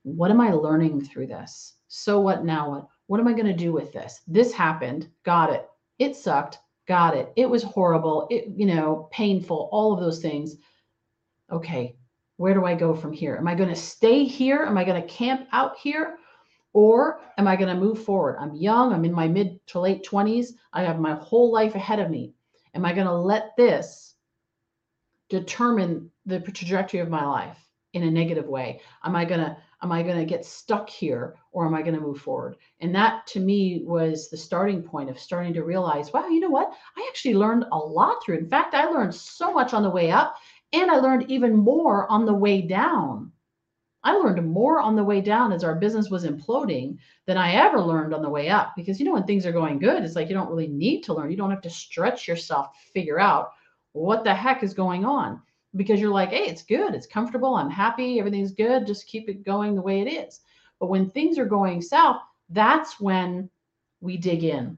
what 0.06 0.30
am 0.30 0.40
I 0.40 0.52
learning 0.52 1.04
through 1.04 1.26
this? 1.26 1.74
So 1.88 2.20
what 2.20 2.44
now? 2.44 2.70
What 2.70 2.88
what 3.08 3.20
am 3.20 3.26
I 3.26 3.32
going 3.32 3.46
to 3.46 3.52
do 3.52 3.72
with 3.72 3.92
this? 3.92 4.20
This 4.28 4.52
happened. 4.52 5.08
Got 5.24 5.52
it. 5.52 5.68
It 5.98 6.14
sucked. 6.14 6.58
Got 6.86 7.16
it. 7.16 7.32
It 7.34 7.50
was 7.50 7.64
horrible. 7.64 8.28
It, 8.30 8.46
you 8.54 8.66
know, 8.66 9.08
painful, 9.10 9.68
all 9.72 9.92
of 9.92 10.00
those 10.00 10.20
things. 10.20 10.56
Okay, 11.50 11.96
where 12.36 12.54
do 12.54 12.64
I 12.64 12.76
go 12.76 12.94
from 12.94 13.12
here? 13.12 13.36
Am 13.36 13.48
I 13.48 13.56
going 13.56 13.68
to 13.68 13.76
stay 13.76 14.24
here? 14.24 14.62
Am 14.62 14.78
I 14.78 14.84
going 14.84 15.00
to 15.00 15.08
camp 15.08 15.48
out 15.52 15.76
here? 15.76 16.18
Or 16.72 17.20
am 17.36 17.48
I 17.48 17.56
going 17.56 17.74
to 17.74 17.80
move 17.80 18.04
forward? 18.04 18.36
I'm 18.40 18.54
young. 18.54 18.92
I'm 18.92 19.04
in 19.04 19.12
my 19.12 19.26
mid 19.26 19.58
to 19.68 19.80
late 19.80 20.06
20s. 20.06 20.50
I 20.72 20.84
have 20.84 21.00
my 21.00 21.14
whole 21.14 21.50
life 21.50 21.74
ahead 21.74 21.98
of 21.98 22.10
me. 22.10 22.34
Am 22.74 22.84
I 22.84 22.92
going 22.92 23.06
to 23.06 23.14
let 23.14 23.56
this 23.56 24.14
determine 25.30 26.10
the 26.26 26.38
trajectory 26.40 27.00
of 27.00 27.08
my 27.08 27.24
life 27.24 27.58
in 27.92 28.04
a 28.04 28.10
negative 28.10 28.46
way? 28.46 28.80
Am 29.02 29.16
I 29.16 29.24
going 29.24 29.40
to 29.40 29.56
am 29.86 29.92
I 29.92 30.02
going 30.02 30.18
to 30.18 30.24
get 30.24 30.44
stuck 30.44 30.90
here 30.90 31.36
or 31.52 31.64
am 31.64 31.74
I 31.74 31.80
going 31.80 31.94
to 31.94 32.00
move 32.00 32.20
forward? 32.20 32.56
And 32.80 32.92
that 32.96 33.24
to 33.28 33.40
me 33.40 33.82
was 33.84 34.28
the 34.28 34.36
starting 34.36 34.82
point 34.82 35.08
of 35.08 35.18
starting 35.18 35.54
to 35.54 35.62
realize, 35.62 36.12
wow, 36.12 36.26
you 36.26 36.40
know 36.40 36.50
what? 36.50 36.72
I 36.96 37.06
actually 37.08 37.34
learned 37.34 37.66
a 37.70 37.78
lot 37.78 38.16
through. 38.24 38.38
In 38.38 38.48
fact, 38.48 38.74
I 38.74 38.86
learned 38.86 39.14
so 39.14 39.52
much 39.52 39.74
on 39.74 39.84
the 39.84 39.90
way 39.90 40.10
up 40.10 40.38
and 40.72 40.90
I 40.90 40.96
learned 40.96 41.30
even 41.30 41.56
more 41.56 42.10
on 42.10 42.26
the 42.26 42.34
way 42.34 42.62
down. 42.62 43.30
I 44.02 44.14
learned 44.14 44.44
more 44.44 44.80
on 44.80 44.96
the 44.96 45.04
way 45.04 45.20
down 45.20 45.52
as 45.52 45.62
our 45.62 45.76
business 45.76 46.10
was 46.10 46.24
imploding 46.24 46.98
than 47.26 47.36
I 47.36 47.52
ever 47.52 47.80
learned 47.80 48.12
on 48.12 48.22
the 48.22 48.28
way 48.28 48.48
up. 48.48 48.72
Because 48.76 48.98
you 48.98 49.06
know, 49.06 49.12
when 49.12 49.24
things 49.24 49.46
are 49.46 49.52
going 49.52 49.78
good, 49.78 50.02
it's 50.02 50.16
like 50.16 50.28
you 50.28 50.34
don't 50.34 50.50
really 50.50 50.68
need 50.68 51.02
to 51.02 51.14
learn. 51.14 51.30
You 51.30 51.36
don't 51.36 51.50
have 51.50 51.62
to 51.62 51.70
stretch 51.70 52.26
yourself 52.26 52.72
to 52.72 52.92
figure 52.92 53.20
out 53.20 53.52
what 53.92 54.24
the 54.24 54.34
heck 54.34 54.64
is 54.64 54.74
going 54.74 55.04
on 55.04 55.40
because 55.76 56.00
you're 56.00 56.10
like, 56.10 56.30
hey, 56.30 56.46
it's 56.46 56.62
good, 56.62 56.94
it's 56.94 57.06
comfortable, 57.06 57.54
I'm 57.54 57.70
happy, 57.70 58.18
everything's 58.18 58.52
good, 58.52 58.86
just 58.86 59.06
keep 59.06 59.28
it 59.28 59.44
going 59.44 59.74
the 59.74 59.82
way 59.82 60.00
it 60.00 60.08
is. 60.08 60.40
But 60.80 60.88
when 60.88 61.10
things 61.10 61.38
are 61.38 61.46
going 61.46 61.82
south, 61.82 62.20
that's 62.50 63.00
when 63.00 63.50
we 64.00 64.16
dig 64.16 64.44
in. 64.44 64.76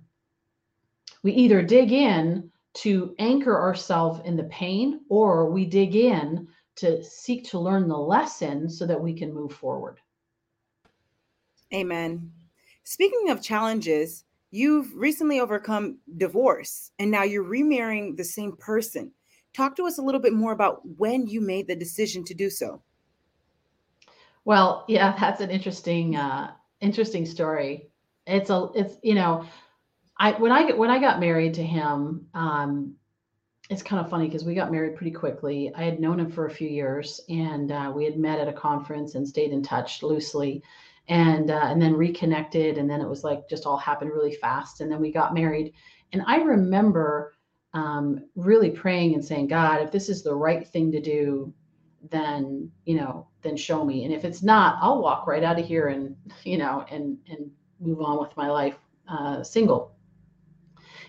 We 1.22 1.32
either 1.32 1.62
dig 1.62 1.92
in 1.92 2.50
to 2.74 3.14
anchor 3.18 3.60
ourselves 3.60 4.20
in 4.24 4.36
the 4.36 4.44
pain 4.44 5.00
or 5.08 5.50
we 5.50 5.64
dig 5.64 5.96
in 5.96 6.48
to 6.76 7.02
seek 7.02 7.48
to 7.50 7.58
learn 7.58 7.88
the 7.88 7.96
lesson 7.96 8.70
so 8.70 8.86
that 8.86 9.00
we 9.00 9.12
can 9.12 9.34
move 9.34 9.52
forward. 9.52 9.98
Amen. 11.74 12.32
Speaking 12.84 13.30
of 13.30 13.42
challenges, 13.42 14.24
you've 14.50 14.94
recently 14.94 15.40
overcome 15.40 15.98
divorce 16.16 16.92
and 16.98 17.10
now 17.10 17.24
you're 17.24 17.42
remarrying 17.42 18.14
the 18.14 18.24
same 18.24 18.56
person. 18.56 19.12
Talk 19.54 19.76
to 19.76 19.86
us 19.86 19.98
a 19.98 20.02
little 20.02 20.20
bit 20.20 20.32
more 20.32 20.52
about 20.52 20.80
when 20.98 21.26
you 21.26 21.40
made 21.40 21.66
the 21.66 21.76
decision 21.76 22.24
to 22.24 22.34
do 22.34 22.50
so. 22.50 22.82
Well, 24.44 24.84
yeah, 24.88 25.16
that's 25.18 25.40
an 25.40 25.50
interesting, 25.50 26.16
uh, 26.16 26.52
interesting 26.80 27.26
story. 27.26 27.90
It's 28.26 28.50
a, 28.50 28.68
it's 28.74 28.96
you 29.02 29.14
know, 29.14 29.46
I 30.18 30.32
when 30.32 30.52
I 30.52 30.72
when 30.72 30.90
I 30.90 30.98
got 30.98 31.20
married 31.20 31.54
to 31.54 31.62
him, 31.62 32.26
um, 32.34 32.94
it's 33.70 33.82
kind 33.82 34.04
of 34.04 34.10
funny 34.10 34.26
because 34.26 34.44
we 34.44 34.54
got 34.54 34.72
married 34.72 34.96
pretty 34.96 35.12
quickly. 35.12 35.70
I 35.74 35.84
had 35.84 36.00
known 36.00 36.18
him 36.20 36.30
for 36.30 36.46
a 36.46 36.50
few 36.50 36.68
years, 36.68 37.20
and 37.28 37.70
uh, 37.70 37.92
we 37.94 38.04
had 38.04 38.18
met 38.18 38.40
at 38.40 38.48
a 38.48 38.52
conference 38.52 39.14
and 39.14 39.26
stayed 39.26 39.52
in 39.52 39.62
touch 39.62 40.02
loosely, 40.02 40.62
and 41.08 41.50
uh, 41.50 41.64
and 41.64 41.80
then 41.80 41.94
reconnected, 41.94 42.78
and 42.78 42.88
then 42.88 43.00
it 43.00 43.08
was 43.08 43.24
like 43.24 43.48
just 43.48 43.66
all 43.66 43.76
happened 43.76 44.10
really 44.10 44.34
fast, 44.34 44.80
and 44.80 44.90
then 44.90 45.00
we 45.00 45.12
got 45.12 45.34
married. 45.34 45.72
And 46.12 46.22
I 46.26 46.36
remember 46.36 47.34
um, 47.74 48.24
really 48.36 48.70
praying 48.70 49.14
and 49.14 49.24
saying, 49.24 49.48
God, 49.48 49.82
if 49.82 49.90
this 49.92 50.08
is 50.08 50.22
the 50.22 50.34
right 50.34 50.66
thing 50.66 50.90
to 50.92 51.00
do, 51.00 51.52
then 52.10 52.70
you 52.84 52.96
know, 52.96 53.26
then 53.42 53.56
show 53.56 53.84
me. 53.84 54.04
And 54.04 54.14
if 54.14 54.24
it's 54.24 54.42
not, 54.42 54.78
I'll 54.80 55.02
walk 55.02 55.26
right 55.26 55.42
out 55.44 55.58
of 55.58 55.66
here 55.66 55.88
and 55.88 56.16
you 56.44 56.58
know, 56.58 56.84
and 56.90 57.18
and 57.30 57.50
move 57.80 58.00
on 58.00 58.18
with 58.20 58.36
my 58.36 58.48
life 58.48 58.76
uh, 59.08 59.42
single. 59.42 59.92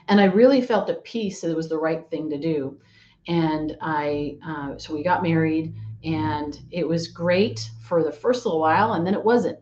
and 0.08 0.20
I 0.20 0.26
really 0.26 0.62
felt 0.62 0.90
at 0.90 1.04
peace 1.04 1.42
that 1.42 1.52
it 1.52 1.56
was 1.56 1.70
the 1.70 1.78
right 1.78 2.08
thing 2.10 2.30
to 2.30 2.38
do. 2.38 2.80
And 3.28 3.78
I, 3.82 4.38
uh, 4.46 4.78
so 4.78 4.94
we 4.94 5.04
got 5.04 5.22
married, 5.22 5.76
and 6.04 6.60
it 6.72 6.88
was 6.88 7.08
great 7.10 7.70
for 7.84 8.04
the 8.04 8.12
first 8.12 8.46
little 8.46 8.60
while, 8.60 8.94
and 8.94 9.06
then 9.06 9.14
it 9.14 9.24
wasn't. 9.24 9.60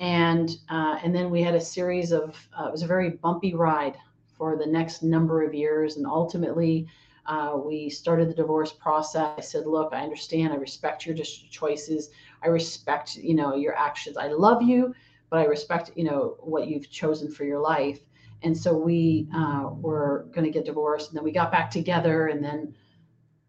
And 0.00 0.50
uh, 0.68 0.98
and 1.02 1.14
then 1.14 1.30
we 1.30 1.42
had 1.42 1.54
a 1.54 1.60
series 1.60 2.12
of 2.12 2.36
uh, 2.58 2.66
it 2.66 2.72
was 2.72 2.82
a 2.82 2.86
very 2.86 3.10
bumpy 3.10 3.54
ride 3.54 3.96
for 4.36 4.56
the 4.56 4.66
next 4.66 5.02
number 5.02 5.42
of 5.42 5.54
years, 5.54 5.96
and 5.96 6.06
ultimately. 6.06 6.86
Uh, 7.28 7.56
we 7.56 7.90
started 7.90 8.28
the 8.28 8.34
divorce 8.34 8.72
process. 8.72 9.34
I 9.36 9.40
said, 9.40 9.66
"Look, 9.66 9.92
I 9.92 10.04
understand. 10.04 10.52
I 10.52 10.56
respect 10.58 11.04
your 11.04 11.16
choices. 11.16 12.10
I 12.40 12.46
respect, 12.46 13.16
you 13.16 13.34
know, 13.34 13.56
your 13.56 13.74
actions. 13.76 14.16
I 14.16 14.28
love 14.28 14.62
you, 14.62 14.94
but 15.28 15.40
I 15.40 15.46
respect, 15.46 15.90
you 15.96 16.04
know, 16.04 16.36
what 16.38 16.68
you've 16.68 16.88
chosen 16.88 17.28
for 17.28 17.44
your 17.44 17.58
life." 17.58 17.98
And 18.42 18.56
so 18.56 18.76
we 18.76 19.26
uh, 19.34 19.70
were 19.72 20.28
going 20.30 20.44
to 20.44 20.52
get 20.52 20.66
divorced, 20.66 21.08
and 21.08 21.16
then 21.16 21.24
we 21.24 21.32
got 21.32 21.50
back 21.50 21.68
together, 21.68 22.28
and 22.28 22.44
then 22.44 22.72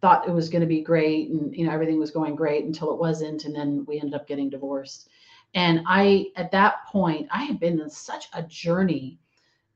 thought 0.02 0.28
it 0.28 0.32
was 0.32 0.50
going 0.50 0.62
to 0.62 0.68
be 0.68 0.82
great, 0.82 1.30
and 1.30 1.56
you 1.56 1.66
know 1.66 1.72
everything 1.72 2.00
was 2.00 2.12
going 2.12 2.36
great 2.36 2.66
until 2.66 2.92
it 2.92 3.00
wasn't, 3.00 3.46
and 3.46 3.56
then 3.56 3.86
we 3.88 4.00
ended 4.00 4.14
up 4.14 4.28
getting 4.28 4.50
divorced. 4.50 5.10
And 5.54 5.82
I, 5.88 6.28
at 6.36 6.52
that 6.52 6.86
point, 6.88 7.28
I 7.32 7.44
had 7.44 7.60
been 7.60 7.80
in 7.80 7.90
such 7.90 8.28
a 8.34 8.44
journey, 8.44 9.20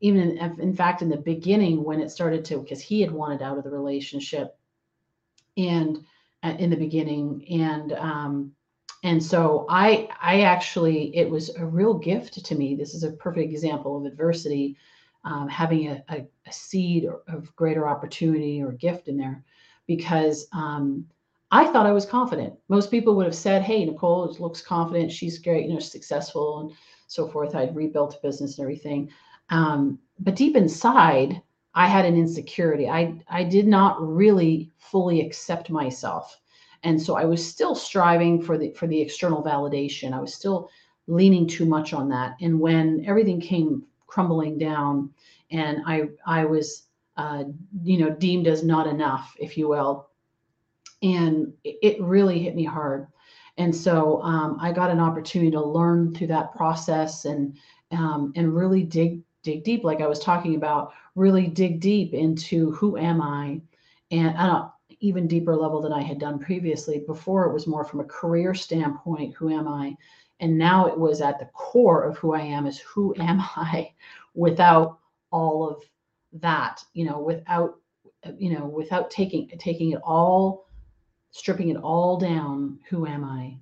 even 0.01 0.37
in, 0.37 0.75
fact 0.75 1.01
in 1.01 1.09
the 1.09 1.17
beginning 1.17 1.83
when 1.83 2.01
it 2.01 2.11
started 2.11 2.43
to, 2.45 2.57
because 2.57 2.81
he 2.81 3.01
had 3.01 3.11
wanted 3.11 3.41
out 3.41 3.57
of 3.57 3.63
the 3.63 3.69
relationship, 3.69 4.57
and 5.57 6.03
uh, 6.43 6.55
in 6.59 6.69
the 6.69 6.75
beginning, 6.75 7.45
and 7.49 7.93
um, 7.93 8.51
and 9.03 9.23
so 9.23 9.65
I, 9.67 10.09
I 10.21 10.41
actually, 10.41 11.15
it 11.15 11.29
was 11.29 11.55
a 11.55 11.65
real 11.65 11.95
gift 11.95 12.45
to 12.45 12.55
me. 12.55 12.75
This 12.75 12.93
is 12.93 13.03
a 13.03 13.11
perfect 13.11 13.51
example 13.51 13.97
of 13.97 14.05
adversity 14.05 14.77
um, 15.23 15.47
having 15.47 15.87
a, 15.87 16.03
a, 16.09 16.27
a, 16.47 16.53
seed 16.53 17.07
of 17.27 17.55
greater 17.55 17.87
opportunity 17.87 18.61
or 18.61 18.71
gift 18.71 19.07
in 19.07 19.17
there 19.17 19.43
because 19.87 20.47
um, 20.53 21.05
I 21.51 21.67
thought 21.67 21.85
I 21.85 21.91
was 21.91 22.05
confident. 22.05 22.53
Most 22.69 22.89
people 22.89 23.15
would 23.15 23.25
have 23.25 23.35
said, 23.35 23.61
Hey, 23.61 23.85
Nicole 23.85 24.35
looks 24.39 24.61
confident. 24.61 25.11
She's 25.11 25.39
great, 25.39 25.67
you 25.67 25.73
know, 25.73 25.79
successful 25.79 26.61
and 26.61 26.71
so 27.07 27.27
forth. 27.27 27.55
I'd 27.55 27.75
rebuilt 27.75 28.15
a 28.15 28.27
business 28.27 28.57
and 28.57 28.63
everything. 28.63 29.09
Um, 29.51 29.99
but 30.19 30.35
deep 30.35 30.55
inside, 30.55 31.41
I 31.75 31.87
had 31.87 32.05
an 32.05 32.15
insecurity. 32.15 32.89
I, 32.89 33.15
I 33.29 33.43
did 33.43 33.67
not 33.67 34.01
really 34.01 34.71
fully 34.77 35.21
accept 35.21 35.69
myself. 35.69 36.39
And 36.83 36.99
so 36.99 37.15
I 37.15 37.25
was 37.25 37.45
still 37.45 37.75
striving 37.75 38.41
for 38.41 38.57
the 38.57 38.71
for 38.71 38.87
the 38.87 38.99
external 38.99 39.43
validation. 39.43 40.13
I 40.13 40.19
was 40.19 40.33
still 40.33 40.69
leaning 41.07 41.47
too 41.47 41.65
much 41.65 41.93
on 41.93 42.09
that. 42.09 42.35
And 42.41 42.59
when 42.59 43.03
everything 43.05 43.39
came 43.39 43.83
crumbling 44.07 44.57
down, 44.57 45.11
and 45.51 45.81
I 45.85 46.09
I 46.25 46.45
was 46.45 46.87
uh, 47.17 47.43
you 47.83 47.99
know 47.99 48.09
deemed 48.09 48.47
as 48.47 48.63
not 48.63 48.87
enough, 48.87 49.35
if 49.39 49.57
you 49.57 49.67
will, 49.67 50.09
and 51.03 51.53
it 51.63 52.01
really 52.01 52.39
hit 52.39 52.55
me 52.55 52.63
hard. 52.63 53.07
And 53.57 53.75
so 53.75 54.21
um, 54.23 54.57
I 54.59 54.71
got 54.71 54.89
an 54.89 54.99
opportunity 54.99 55.51
to 55.51 55.63
learn 55.63 56.15
through 56.15 56.27
that 56.27 56.55
process 56.55 57.25
and 57.25 57.55
um, 57.91 58.33
and 58.35 58.55
really 58.55 58.83
dig 58.83 59.21
dig 59.43 59.63
deep, 59.63 59.83
like 59.83 60.01
I 60.01 60.07
was 60.07 60.19
talking 60.19 60.55
about, 60.55 60.93
really 61.15 61.47
dig 61.47 61.79
deep 61.79 62.13
into 62.13 62.71
who 62.71 62.97
am 62.97 63.21
I, 63.21 63.61
and 64.11 64.35
on 64.37 64.71
an 64.89 64.97
even 64.99 65.27
deeper 65.27 65.55
level 65.55 65.81
than 65.81 65.93
I 65.93 66.01
had 66.01 66.19
done 66.19 66.39
previously. 66.39 67.03
Before 67.05 67.45
it 67.45 67.53
was 67.53 67.67
more 67.67 67.85
from 67.85 67.99
a 67.99 68.05
career 68.05 68.53
standpoint, 68.53 69.35
who 69.35 69.49
am 69.49 69.67
I, 69.67 69.95
and 70.41 70.57
now 70.57 70.87
it 70.87 70.99
was 70.99 71.21
at 71.21 71.39
the 71.39 71.45
core 71.53 72.03
of 72.03 72.17
who 72.17 72.33
i 72.33 72.41
am 72.41 72.65
is 72.65 72.79
who 72.79 73.15
am 73.19 73.39
i 73.55 73.93
without 74.33 74.99
all 75.31 75.69
of 75.69 75.83
that 76.33 76.83
you 76.93 77.05
know 77.05 77.19
without 77.19 77.75
you 78.37 78.51
know 78.53 78.65
without 78.65 79.09
taking 79.09 79.47
taking 79.57 79.91
it 79.91 80.01
all 80.03 80.67
stripping 81.31 81.69
it 81.69 81.77
all 81.77 82.17
down 82.17 82.77
who 82.89 83.05
am 83.05 83.23
i 83.23 83.55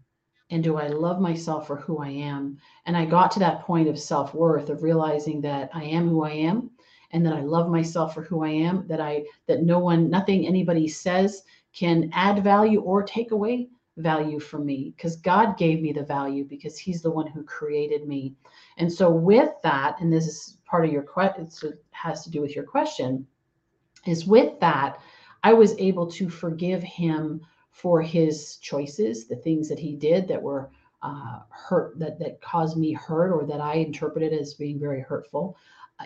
and 0.50 0.64
do 0.64 0.78
i 0.78 0.88
love 0.88 1.20
myself 1.20 1.68
for 1.68 1.78
who 1.78 2.00
i 2.00 2.10
am 2.10 2.58
and 2.86 2.96
i 2.96 3.06
got 3.06 3.32
to 3.32 3.40
that 3.40 3.62
point 3.62 3.88
of 3.88 4.00
self-worth 4.00 4.70
of 4.70 4.84
realizing 4.84 5.42
that 5.42 5.70
i 5.74 5.84
am 5.84 6.08
who 6.08 6.24
i 6.24 6.32
am 6.32 6.70
and 7.12 7.26
that 7.26 7.34
i 7.34 7.42
love 7.42 7.70
myself 7.70 8.14
for 8.14 8.24
who 8.24 8.44
i 8.44 8.50
am 8.50 8.86
that 8.88 9.02
i 9.02 9.24
that 9.48 9.64
no 9.64 9.80
one 9.80 10.10
nothing 10.10 10.46
anybody 10.46 10.88
says 10.88 11.44
can 11.74 12.10
add 12.14 12.44
value 12.44 12.82
or 12.82 13.04
take 13.04 13.32
away 13.32 13.70
value 14.00 14.40
from 14.40 14.66
me 14.66 14.94
because 14.96 15.18
God 15.18 15.58
gave 15.58 15.82
me 15.82 15.92
the 15.92 16.04
value 16.04 16.46
because 16.46 16.78
He's 16.78 17.02
the 17.02 17.12
one 17.12 17.28
who 17.28 17.44
created 17.44 18.08
me. 18.08 18.36
And 18.78 18.92
so, 18.92 19.10
with 19.10 19.52
that, 19.64 20.00
and 20.00 20.12
this 20.12 20.28
is 20.28 20.58
part 20.66 20.86
of 20.86 20.92
your 20.92 21.04
question, 21.04 21.50
it 21.64 21.84
has 21.92 22.24
to 22.24 22.32
do 22.32 22.42
with 22.42 22.56
your 22.56 22.66
question, 22.66 23.28
is 24.06 24.26
with 24.26 24.60
that, 24.60 25.00
I 25.44 25.54
was 25.54 25.78
able 25.78 26.08
to 26.12 26.30
forgive 26.30 26.82
Him 26.84 27.42
for 27.82 28.02
His 28.02 28.58
choices, 28.58 29.28
the 29.28 29.36
things 29.36 29.70
that 29.70 29.80
He 29.80 29.96
did 29.96 30.28
that 30.28 30.42
were 30.42 30.70
uh, 31.02 31.40
hurt, 31.50 31.98
that 32.00 32.20
that 32.20 32.42
caused 32.42 32.78
me 32.78 32.94
hurt, 32.94 33.32
or 33.32 33.46
that 33.46 33.62
I 33.62 33.76
interpreted 33.76 34.34
as 34.34 34.54
being 34.54 34.80
very 34.80 35.02
hurtful. 35.02 35.58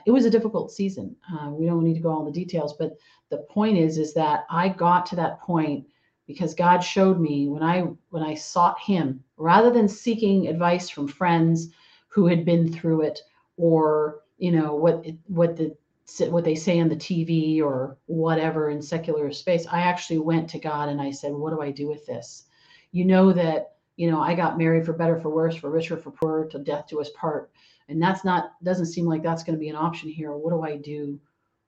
It 0.06 0.12
was 0.12 0.26
a 0.26 0.30
difficult 0.30 0.72
season. 0.72 1.16
Uh, 1.32 1.50
we 1.52 1.66
don't 1.66 1.84
need 1.84 1.94
to 1.96 2.00
go 2.00 2.10
all 2.10 2.26
the 2.26 2.32
details, 2.32 2.74
but 2.74 2.98
the 3.30 3.38
point 3.50 3.78
is, 3.78 3.98
is 3.98 4.14
that 4.16 4.46
I 4.50 4.70
got 4.70 5.06
to 5.08 5.16
that 5.18 5.40
point 5.42 5.86
because 6.28 6.54
God 6.54 6.80
showed 6.80 7.20
me 7.20 7.48
when 7.48 7.64
I 7.64 7.82
when 8.10 8.24
I 8.24 8.34
sought 8.34 8.80
him 8.80 9.24
rather 9.38 9.72
than 9.72 9.88
seeking 9.88 10.48
advice 10.48 10.90
from 10.90 11.08
friends 11.08 11.70
who 12.08 12.28
had 12.28 12.46
been 12.46 12.72
through 12.72 13.02
it 13.02 13.20
or 13.58 14.22
you 14.38 14.52
know 14.52 14.76
what 14.76 15.06
what 15.28 15.56
the 15.56 15.76
what 16.20 16.44
they 16.44 16.56
say 16.56 16.80
on 16.80 16.90
the 16.90 16.96
TV 16.96 17.62
or 17.62 17.98
whatever 18.06 18.70
in 18.70 18.82
secular 18.82 19.32
space 19.32 19.66
I 19.72 19.82
actually 19.82 20.20
went 20.20 20.50
to 20.50 20.60
God 20.60 20.90
and 20.90 21.02
I 21.02 21.12
said 21.12 21.32
what 21.34 21.52
do 21.52 21.62
I 21.62 21.72
do 21.72 21.88
with 21.88 22.06
this? 22.06 22.46
You 22.92 23.06
know 23.06 23.32
that 23.34 23.76
you 23.96 24.12
know 24.12 24.22
I 24.22 24.36
got 24.36 24.58
married 24.58 24.86
for 24.86 24.94
better 24.94 25.20
for 25.20 25.30
worse 25.30 25.56
for 25.56 25.70
richer 25.70 25.98
for 25.98 26.12
poorer 26.12 26.46
till 26.46 26.64
death 26.64 26.88
do 26.88 27.00
us 27.02 27.10
part. 27.16 27.52
And 27.88 28.02
that's 28.02 28.24
not 28.24 28.52
doesn't 28.64 28.88
seem 28.88 29.06
like 29.06 29.24
that's 29.24 29.44
going 29.44 29.56
to 29.56 29.60
be 29.60 29.70
an 29.70 29.76
option 29.76 30.10
here. 30.10 30.36
What 30.36 30.52
do 30.52 30.62
I 30.62 30.78
do 30.78 31.20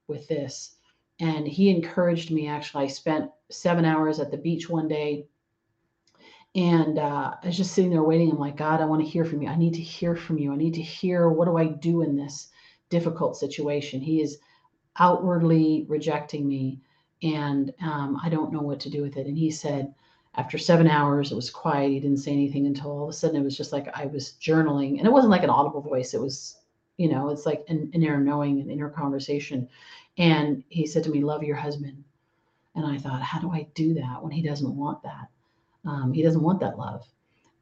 with 0.08 0.28
this? 0.28 0.76
And 1.20 1.48
he 1.48 1.70
encouraged 1.70 2.32
me 2.32 2.48
actually. 2.48 2.86
I 2.86 2.88
spent 2.88 3.32
seven 3.50 3.86
hours 3.86 4.20
at 4.20 4.32
the 4.32 4.38
beach 4.38 4.70
one 4.70 4.88
day 4.88 5.28
and 6.56 7.00
uh, 7.00 7.36
i 7.44 7.46
was 7.46 7.58
just 7.58 7.74
sitting 7.74 7.92
there 7.92 8.04
waiting. 8.04 8.32
I'm 8.32 8.40
like 8.40 8.58
god 8.58 8.82
i 8.82 8.86
want 8.86 9.02
to 9.02 9.10
hear 9.10 9.24
from 9.24 9.42
you. 9.42 9.48
I 9.48 9.56
need 9.56 9.76
to 9.76 9.82
hear 9.82 10.16
from 10.16 10.38
you. 10.38 10.52
I 10.52 10.58
need 10.58 10.74
to 10.74 10.82
hear 10.82 11.30
what 11.30 11.46
do 11.46 11.56
i 11.58 11.68
do 11.68 12.02
in 12.02 12.18
this 12.18 12.50
difficult 12.90 13.38
situation 13.38 14.00
he 14.00 14.22
is 14.22 14.40
outwardly 15.00 15.86
rejecting 15.90 16.48
me 16.48 16.80
and 17.24 17.74
um, 17.82 18.20
i 18.24 18.30
don't 18.30 18.54
know 18.54 18.62
what 18.62 18.80
to 18.80 18.90
do 18.90 19.02
with 19.02 19.18
it 19.18 19.28
and 19.28 19.38
he 19.38 19.52
said 19.52 19.94
after 20.36 20.58
seven 20.58 20.88
hours 20.88 21.32
it 21.32 21.36
was 21.36 21.50
quiet 21.50 21.92
he 21.92 22.00
didn't 22.00 22.18
say 22.18 22.32
anything 22.32 22.66
until 22.66 22.92
all 22.92 23.04
of 23.04 23.10
a 23.10 23.14
sudden 23.14 23.40
it 23.40 23.44
was 23.44 23.58
just 23.58 23.74
like 23.74 23.88
i 23.98 24.06
was 24.06 24.34
journaling 24.42 24.98
and 24.98 25.08
it 25.08 25.12
wasn't 25.12 25.32
like 25.32 25.44
an 25.44 25.50
audible 25.50 25.82
voice 25.82 26.14
it 26.14 26.22
was 26.22 26.58
you 26.98 27.10
know 27.10 27.30
it's 27.30 27.46
like 27.46 27.64
an, 27.68 27.90
an 27.94 28.04
inner 28.04 28.20
knowing 28.20 28.62
an 28.62 28.70
inner 28.70 28.90
conversation 28.90 29.68
and 30.18 30.64
he 30.70 30.86
said 30.86 31.04
to 31.04 31.10
me, 31.10 31.24
Love 31.24 31.44
your 31.44 31.56
husband. 31.56 32.04
And 32.76 32.86
I 32.86 32.98
thought, 32.98 33.22
How 33.22 33.40
do 33.40 33.52
I 33.52 33.68
do 33.74 33.94
that 33.96 34.22
when 34.22 34.32
he 34.32 34.42
doesn't 34.42 34.76
want 34.76 35.02
that? 35.04 35.30
Um, 35.86 36.14
he 36.14 36.24
doesn't 36.24 36.44
want 36.44 36.60
that 36.62 36.78
love. 36.78 37.06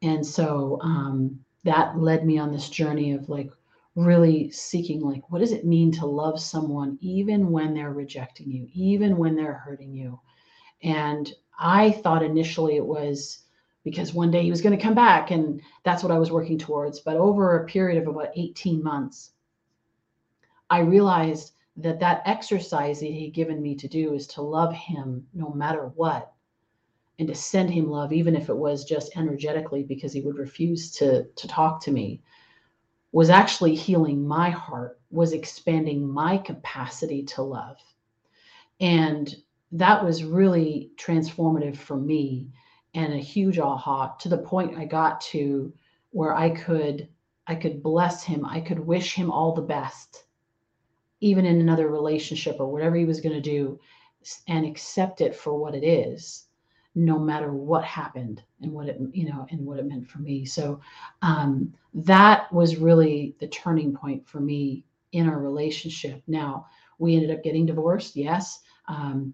And 0.02 0.26
so 0.26 0.80
um, 0.82 1.40
that 1.64 1.98
led 1.98 2.26
me 2.26 2.38
on 2.38 2.52
this 2.52 2.70
journey 2.70 3.14
of 3.14 3.30
like 3.30 3.52
really 3.96 4.50
seeking, 4.52 5.02
like, 5.02 5.30
what 5.30 5.40
does 5.40 5.52
it 5.52 5.66
mean 5.66 5.92
to 5.92 6.06
love 6.06 6.40
someone 6.40 6.98
even 7.02 7.52
when 7.52 7.74
they're 7.74 7.94
rejecting 7.94 8.52
you, 8.52 8.68
even 8.74 9.18
when 9.18 9.36
they're 9.36 9.54
hurting 9.54 9.94
you? 9.94 10.20
And 10.82 11.32
I 11.60 11.92
thought 11.92 12.24
initially 12.24 12.76
it 12.76 12.86
was 12.86 13.44
because 13.84 14.14
one 14.14 14.32
day 14.32 14.44
he 14.44 14.50
was 14.50 14.62
going 14.62 14.76
to 14.76 14.82
come 14.82 14.96
back 14.96 15.32
and 15.32 15.62
that's 15.84 16.04
what 16.04 16.12
I 16.12 16.18
was 16.18 16.32
working 16.32 16.58
towards. 16.58 17.02
But 17.02 17.18
over 17.18 17.58
a 17.58 17.66
period 17.66 18.02
of 18.02 18.08
about 18.08 18.30
18 18.36 18.82
months, 18.82 19.32
I 20.70 20.80
realized 20.80 21.54
that 21.78 22.00
that 22.00 22.24
exercise 22.26 23.00
that 23.00 23.08
he'd 23.08 23.34
given 23.34 23.62
me 23.62 23.76
to 23.76 23.88
do 23.88 24.14
is 24.14 24.28
to 24.28 24.42
love 24.42 24.74
him 24.74 25.28
no 25.34 25.50
matter 25.50 25.92
what 25.96 26.34
and 27.20 27.28
to 27.28 27.36
send 27.36 27.70
him 27.70 27.90
love 27.90 28.14
even 28.14 28.36
if 28.36 28.50
it 28.50 28.58
was 28.58 28.86
just 28.86 29.16
energetically 29.18 29.84
because 29.84 30.14
he 30.14 30.22
would 30.22 30.38
refuse 30.38 30.92
to 30.92 31.26
to 31.36 31.48
talk 31.48 31.82
to 31.82 31.92
me 31.92 32.22
was 33.14 33.30
actually 33.30 33.76
healing 33.76 34.28
my 34.28 34.50
heart 34.50 35.00
was 35.12 35.32
expanding 35.32 36.12
my 36.12 36.38
capacity 36.40 37.24
to 37.24 37.44
love. 37.44 37.78
And 38.82 39.34
that 39.72 40.04
was 40.04 40.24
really 40.24 40.92
transformative 40.98 41.78
for 41.78 41.96
me 41.96 42.50
and 42.96 43.14
a 43.14 43.18
huge 43.18 43.60
aha 43.60 44.16
to 44.20 44.30
the 44.30 44.38
point 44.38 44.78
i 44.78 44.86
got 44.86 45.20
to 45.20 45.74
where 46.12 46.36
i 46.36 46.50
could 46.50 47.08
i 47.48 47.56
could 47.56 47.82
bless 47.82 48.24
him. 48.24 48.46
I 48.46 48.62
could 48.62 48.80
wish 48.80 49.16
him 49.16 49.32
all 49.32 49.54
the 49.54 49.62
best 49.62 50.26
even 51.22 51.46
in 51.46 51.62
another 51.62 51.88
relationship 51.88 52.58
or 52.60 52.68
whatever 52.68 52.96
he 52.96 53.06
was 53.06 53.22
going 53.22 53.36
to 53.36 53.42
do 53.42 53.80
and 54.48 54.66
accept 54.66 55.22
it 55.22 55.36
for 55.36 55.58
what 55.58 55.74
it 55.74 55.84
is 55.84 56.48
no 56.96 57.18
matter 57.20 57.52
what 57.54 57.84
happened 57.84 58.44
and 58.62 58.72
what 58.72 58.88
it 58.88 59.00
you 59.14 59.26
know 59.28 59.46
and 59.52 59.66
what 59.66 59.80
it 59.80 59.86
meant 59.86 60.08
for 60.08 60.20
me 60.20 60.46
so 60.46 60.80
um, 61.22 61.74
that 61.94 62.52
was 62.54 62.78
really 62.78 63.36
the 63.40 63.48
turning 63.48 63.94
point 63.96 64.28
for 64.28 64.40
me 64.40 64.84
in 65.12 65.28
our 65.28 65.40
relationship 65.40 66.22
now 66.28 66.66
We 67.00 67.16
ended 67.16 67.32
up 67.32 67.44
getting 67.44 67.66
divorced, 67.66 68.16
yes. 68.16 68.60
Um, 68.88 69.34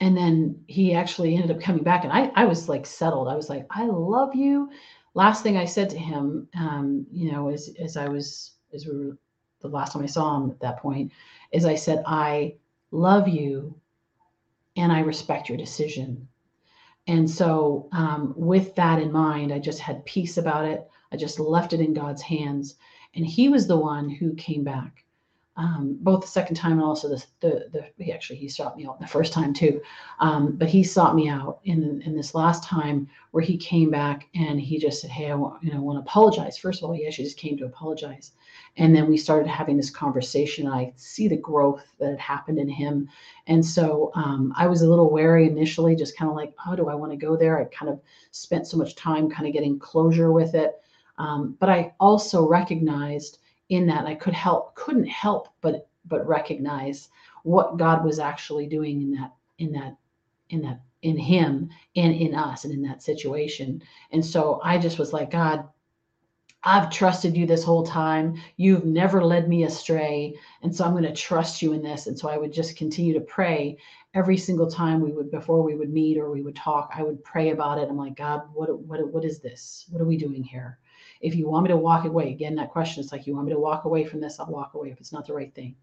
and 0.00 0.16
then 0.16 0.62
he 0.66 0.94
actually 0.94 1.34
ended 1.36 1.50
up 1.50 1.60
coming 1.62 1.84
back, 1.84 2.04
and 2.04 2.12
I, 2.12 2.30
I 2.34 2.44
was 2.44 2.68
like 2.68 2.86
settled. 2.86 3.28
I 3.28 3.36
was 3.36 3.48
like, 3.48 3.66
I 3.70 3.86
love 3.86 4.34
you. 4.34 4.70
Last 5.14 5.42
thing 5.42 5.56
I 5.56 5.64
said 5.66 5.90
to 5.90 5.98
him, 5.98 6.48
um, 6.56 7.06
you 7.12 7.30
know, 7.30 7.48
as 7.50 7.70
as 7.80 7.96
I 7.96 8.08
was 8.08 8.52
as 8.72 8.86
we 8.86 8.96
were 8.96 9.18
the 9.60 9.68
last 9.68 9.92
time 9.92 10.02
I 10.02 10.06
saw 10.06 10.36
him 10.38 10.50
at 10.50 10.60
that 10.60 10.78
point, 10.80 11.12
is 11.52 11.64
I 11.64 11.76
said, 11.76 12.02
I 12.06 12.56
love 12.90 13.28
you, 13.28 13.74
and 14.76 14.92
I 14.92 15.00
respect 15.00 15.48
your 15.48 15.58
decision. 15.58 16.28
And 17.06 17.28
so, 17.28 17.88
um, 17.92 18.32
with 18.36 18.74
that 18.76 19.00
in 19.00 19.10
mind, 19.10 19.52
I 19.52 19.58
just 19.58 19.80
had 19.80 20.04
peace 20.04 20.36
about 20.36 20.64
it. 20.64 20.86
I 21.10 21.16
just 21.16 21.40
left 21.40 21.72
it 21.72 21.80
in 21.80 21.94
God's 21.94 22.22
hands. 22.22 22.76
And 23.14 23.26
He 23.26 23.48
was 23.48 23.66
the 23.66 23.76
one 23.76 24.08
who 24.08 24.34
came 24.34 24.64
back 24.64 25.04
um, 25.56 25.98
both 26.00 26.22
the 26.22 26.28
second 26.28 26.56
time 26.56 26.72
and 26.72 26.82
also 26.82 27.08
the, 27.08 27.24
the, 27.40 27.66
the 27.72 28.04
he 28.04 28.10
actually 28.10 28.36
he 28.36 28.48
sought 28.48 28.76
me 28.76 28.86
out 28.86 28.98
the 28.98 29.06
first 29.06 29.34
time 29.34 29.52
too. 29.52 29.82
Um, 30.18 30.52
but 30.56 30.68
he 30.68 30.82
sought 30.82 31.14
me 31.14 31.28
out 31.28 31.60
in 31.64 32.00
in 32.02 32.16
this 32.16 32.34
last 32.34 32.64
time 32.64 33.06
where 33.32 33.44
he 33.44 33.58
came 33.58 33.90
back 33.90 34.28
and 34.34 34.58
he 34.58 34.78
just 34.78 35.00
said 35.00 35.10
hey 35.10 35.30
i 35.30 35.34
want 35.34 35.62
you 35.62 35.70
know 35.70 35.76
I 35.76 35.80
want 35.80 35.98
to 35.98 36.10
apologize. 36.10 36.56
First 36.56 36.82
of 36.82 36.88
all 36.88 36.94
he 36.94 37.06
actually 37.06 37.24
just 37.24 37.36
came 37.36 37.58
to 37.58 37.66
apologize. 37.66 38.32
And 38.78 38.96
then 38.96 39.10
we 39.10 39.18
started 39.18 39.46
having 39.46 39.76
this 39.76 39.90
conversation 39.90 40.66
i 40.66 40.90
see 40.96 41.28
the 41.28 41.36
growth 41.36 41.84
that 41.98 42.10
had 42.10 42.20
happened 42.20 42.58
in 42.58 42.68
him. 42.68 43.08
And 43.46 43.64
so 43.64 44.10
um, 44.14 44.54
i 44.56 44.66
was 44.66 44.80
a 44.80 44.88
little 44.88 45.10
wary 45.10 45.46
initially 45.46 45.94
just 45.94 46.16
kind 46.16 46.30
of 46.30 46.36
like 46.36 46.54
oh 46.66 46.76
do 46.76 46.88
i 46.88 46.94
want 46.94 47.12
to 47.12 47.26
go 47.26 47.36
there? 47.36 47.60
I 47.60 47.64
kind 47.64 47.90
of 47.90 48.00
spent 48.30 48.66
so 48.66 48.78
much 48.78 48.94
time 48.94 49.28
kind 49.28 49.46
of 49.46 49.52
getting 49.52 49.78
closure 49.78 50.32
with 50.32 50.54
it. 50.54 50.80
Um, 51.18 51.58
but 51.60 51.68
i 51.68 51.92
also 52.00 52.48
recognized 52.48 53.40
in 53.72 53.86
that 53.86 54.06
I 54.06 54.14
could 54.14 54.34
help, 54.34 54.74
couldn't 54.74 55.06
help 55.06 55.48
but 55.60 55.88
but 56.04 56.26
recognize 56.26 57.08
what 57.44 57.78
God 57.78 58.04
was 58.04 58.18
actually 58.18 58.66
doing 58.66 59.02
in 59.02 59.12
that 59.12 59.32
in 59.58 59.72
that 59.72 59.96
in 60.50 60.62
that 60.62 60.80
in 61.02 61.16
him 61.16 61.68
and 61.96 62.14
in 62.14 62.34
us 62.34 62.64
and 62.64 62.72
in 62.72 62.82
that 62.82 63.02
situation. 63.02 63.82
And 64.12 64.24
so 64.24 64.60
I 64.62 64.78
just 64.78 64.98
was 64.98 65.12
like, 65.12 65.30
God, 65.30 65.68
I've 66.64 66.90
trusted 66.90 67.36
you 67.36 67.44
this 67.44 67.64
whole 67.64 67.84
time. 67.84 68.40
You've 68.56 68.84
never 68.84 69.24
led 69.24 69.48
me 69.48 69.64
astray. 69.64 70.34
And 70.62 70.74
so 70.74 70.84
I'm 70.84 70.92
going 70.92 71.02
to 71.02 71.12
trust 71.12 71.60
you 71.60 71.72
in 71.72 71.82
this. 71.82 72.06
And 72.06 72.16
so 72.16 72.28
I 72.28 72.36
would 72.36 72.52
just 72.52 72.76
continue 72.76 73.12
to 73.14 73.20
pray 73.20 73.76
every 74.14 74.36
single 74.36 74.70
time 74.70 75.00
we 75.00 75.10
would, 75.10 75.30
before 75.30 75.62
we 75.62 75.74
would 75.74 75.92
meet 75.92 76.18
or 76.18 76.30
we 76.30 76.42
would 76.42 76.54
talk, 76.54 76.92
I 76.94 77.02
would 77.02 77.24
pray 77.24 77.50
about 77.50 77.78
it. 77.78 77.88
I'm 77.88 77.96
like, 77.96 78.14
God, 78.14 78.42
what, 78.52 78.78
what, 78.78 79.04
what 79.12 79.24
is 79.24 79.40
this? 79.40 79.86
What 79.90 80.00
are 80.00 80.06
we 80.06 80.16
doing 80.16 80.44
here? 80.44 80.78
If 81.22 81.36
you 81.36 81.48
want 81.48 81.64
me 81.64 81.68
to 81.68 81.76
walk 81.76 82.04
away, 82.04 82.30
again, 82.30 82.56
that 82.56 82.72
question 82.72 83.02
is 83.02 83.12
like, 83.12 83.26
you 83.26 83.34
want 83.34 83.46
me 83.46 83.52
to 83.52 83.58
walk 83.58 83.84
away 83.84 84.04
from 84.04 84.20
this? 84.20 84.40
I'll 84.40 84.46
walk 84.46 84.74
away 84.74 84.90
if 84.90 84.98
it's 85.00 85.12
not 85.12 85.24
the 85.24 85.34
right 85.34 85.54
thing. 85.54 85.76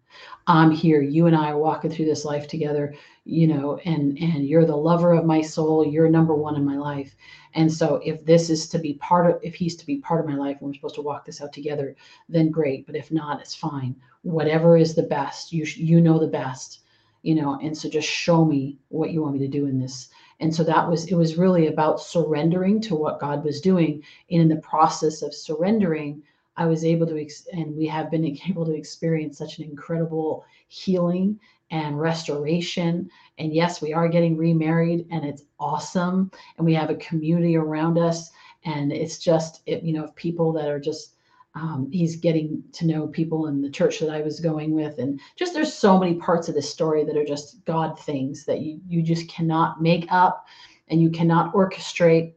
I'm 0.46 0.70
here. 0.70 1.00
You 1.00 1.26
and 1.26 1.34
I 1.34 1.50
are 1.50 1.58
walking 1.58 1.90
through 1.90 2.04
this 2.04 2.26
life 2.26 2.46
together, 2.46 2.94
you 3.24 3.46
know, 3.46 3.78
and 3.86 4.18
and 4.18 4.46
you're 4.46 4.66
the 4.66 4.76
lover 4.76 5.14
of 5.14 5.24
my 5.24 5.40
soul. 5.40 5.86
You're 5.86 6.10
number 6.10 6.34
one 6.34 6.56
in 6.56 6.64
my 6.64 6.76
life. 6.76 7.16
And 7.54 7.72
so 7.72 8.00
if 8.04 8.24
this 8.24 8.50
is 8.50 8.68
to 8.68 8.78
be 8.78 8.94
part 8.94 9.30
of, 9.30 9.40
if 9.42 9.54
he's 9.54 9.76
to 9.76 9.86
be 9.86 9.96
part 9.96 10.20
of 10.20 10.26
my 10.26 10.36
life 10.36 10.58
and 10.60 10.68
we're 10.68 10.74
supposed 10.74 10.94
to 10.96 11.02
walk 11.02 11.24
this 11.24 11.40
out 11.40 11.52
together, 11.52 11.96
then 12.28 12.50
great. 12.50 12.86
But 12.86 12.96
if 12.96 13.10
not, 13.10 13.40
it's 13.40 13.54
fine. 13.54 13.96
Whatever 14.22 14.76
is 14.76 14.94
the 14.94 15.02
best, 15.04 15.52
you 15.52 15.64
you 15.64 16.00
know 16.00 16.18
the 16.18 16.26
best, 16.26 16.80
you 17.22 17.34
know. 17.34 17.58
And 17.60 17.76
so 17.76 17.88
just 17.88 18.08
show 18.08 18.44
me 18.44 18.78
what 18.88 19.10
you 19.10 19.22
want 19.22 19.34
me 19.34 19.40
to 19.40 19.48
do 19.48 19.66
in 19.66 19.80
this 19.80 20.10
and 20.40 20.54
so 20.54 20.64
that 20.64 20.88
was, 20.88 21.06
it 21.06 21.14
was 21.14 21.36
really 21.36 21.66
about 21.66 22.00
surrendering 22.00 22.80
to 22.82 22.94
what 22.94 23.20
God 23.20 23.44
was 23.44 23.60
doing. 23.60 24.02
And 24.30 24.42
in 24.42 24.48
the 24.48 24.56
process 24.56 25.20
of 25.20 25.34
surrendering, 25.34 26.22
I 26.56 26.66
was 26.66 26.84
able 26.84 27.06
to, 27.08 27.28
and 27.52 27.76
we 27.76 27.86
have 27.86 28.10
been 28.10 28.24
able 28.48 28.64
to 28.64 28.74
experience 28.74 29.36
such 29.36 29.58
an 29.58 29.64
incredible 29.64 30.44
healing 30.68 31.38
and 31.70 32.00
restoration. 32.00 33.10
And 33.38 33.54
yes, 33.54 33.82
we 33.82 33.92
are 33.92 34.08
getting 34.08 34.36
remarried 34.36 35.06
and 35.10 35.24
it's 35.24 35.44
awesome. 35.58 36.30
And 36.56 36.66
we 36.66 36.74
have 36.74 36.90
a 36.90 36.96
community 36.96 37.56
around 37.56 37.98
us. 37.98 38.30
And 38.64 38.92
it's 38.92 39.18
just, 39.18 39.62
it, 39.66 39.82
you 39.82 39.92
know, 39.92 40.08
people 40.16 40.52
that 40.54 40.68
are 40.68 40.80
just, 40.80 41.14
um, 41.54 41.88
he's 41.90 42.16
getting 42.16 42.62
to 42.72 42.86
know 42.86 43.08
people 43.08 43.46
in 43.48 43.60
the 43.60 43.70
church 43.70 43.98
that 43.98 44.10
I 44.10 44.22
was 44.22 44.38
going 44.38 44.72
with, 44.72 44.98
and 44.98 45.20
just 45.36 45.52
there's 45.52 45.72
so 45.72 45.98
many 45.98 46.14
parts 46.14 46.48
of 46.48 46.54
this 46.54 46.70
story 46.70 47.04
that 47.04 47.16
are 47.16 47.24
just 47.24 47.64
God 47.64 47.98
things 47.98 48.44
that 48.44 48.60
you 48.60 48.80
you 48.88 49.02
just 49.02 49.28
cannot 49.28 49.82
make 49.82 50.06
up, 50.10 50.46
and 50.88 51.02
you 51.02 51.10
cannot 51.10 51.52
orchestrate, 51.52 52.34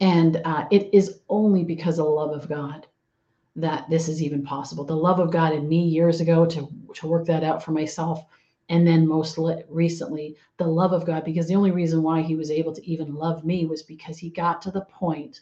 and 0.00 0.40
uh, 0.44 0.66
it 0.70 0.90
is 0.92 1.20
only 1.28 1.64
because 1.64 1.98
of 1.98 2.04
the 2.04 2.10
love 2.10 2.30
of 2.30 2.48
God 2.48 2.86
that 3.56 3.90
this 3.90 4.08
is 4.08 4.22
even 4.22 4.44
possible. 4.44 4.84
The 4.84 4.94
love 4.94 5.18
of 5.18 5.32
God 5.32 5.52
in 5.52 5.68
me 5.68 5.82
years 5.82 6.20
ago 6.20 6.46
to 6.46 6.68
to 6.94 7.06
work 7.08 7.26
that 7.26 7.42
out 7.42 7.64
for 7.64 7.72
myself, 7.72 8.24
and 8.68 8.86
then 8.86 9.08
most 9.08 9.40
recently 9.68 10.36
the 10.56 10.66
love 10.68 10.92
of 10.92 11.04
God 11.04 11.24
because 11.24 11.48
the 11.48 11.56
only 11.56 11.72
reason 11.72 12.04
why 12.04 12.22
He 12.22 12.36
was 12.36 12.52
able 12.52 12.72
to 12.74 12.88
even 12.88 13.16
love 13.16 13.44
me 13.44 13.66
was 13.66 13.82
because 13.82 14.18
He 14.18 14.30
got 14.30 14.62
to 14.62 14.70
the 14.70 14.82
point 14.82 15.40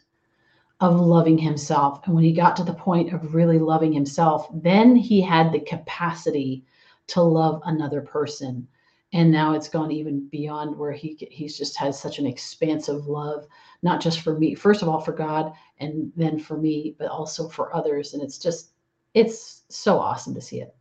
of 0.79 0.99
loving 0.99 1.37
himself. 1.37 2.01
And 2.05 2.13
when 2.13 2.23
he 2.23 2.31
got 2.31 2.55
to 2.57 2.63
the 2.63 2.73
point 2.73 3.13
of 3.13 3.33
really 3.33 3.57
loving 3.57 3.91
himself, 3.91 4.47
then 4.53 4.95
he 4.95 5.21
had 5.21 5.51
the 5.51 5.59
capacity 5.59 6.63
to 7.07 7.21
love 7.21 7.61
another 7.65 8.01
person. 8.01 8.67
And 9.13 9.31
now 9.31 9.53
it's 9.53 9.69
gone 9.69 9.91
even 9.91 10.27
beyond 10.29 10.77
where 10.77 10.91
he 10.91 11.17
he's 11.31 11.57
just 11.57 11.77
has 11.77 11.99
such 11.99 12.19
an 12.19 12.27
expansive 12.27 13.07
love, 13.07 13.47
not 13.81 14.01
just 14.01 14.21
for 14.21 14.37
me, 14.37 14.53
first 14.53 14.81
of 14.81 14.89
all 14.89 14.99
for 14.99 15.13
God, 15.13 15.53
and 15.79 16.11
then 16.15 16.37
for 16.37 16.57
me, 16.57 16.95
but 16.99 17.07
also 17.07 17.47
for 17.47 17.73
others. 17.75 18.13
And 18.13 18.21
it's 18.21 18.37
just 18.37 18.73
it's 19.13 19.63
so 19.69 19.97
awesome 19.97 20.35
to 20.35 20.41
see 20.41 20.61
it. 20.61 20.75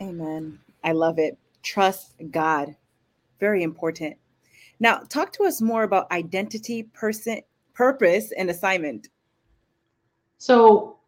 Amen. 0.00 0.58
I 0.82 0.92
love 0.92 1.18
it. 1.18 1.38
Trust 1.62 2.14
God. 2.30 2.74
Very 3.38 3.62
important. 3.62 4.16
Now, 4.80 4.98
talk 5.08 5.32
to 5.34 5.44
us 5.44 5.60
more 5.60 5.84
about 5.84 6.10
identity, 6.10 6.82
person, 6.82 7.42
purpose 7.82 8.30
and 8.38 8.48
assignment? 8.48 9.08
So 10.38 10.98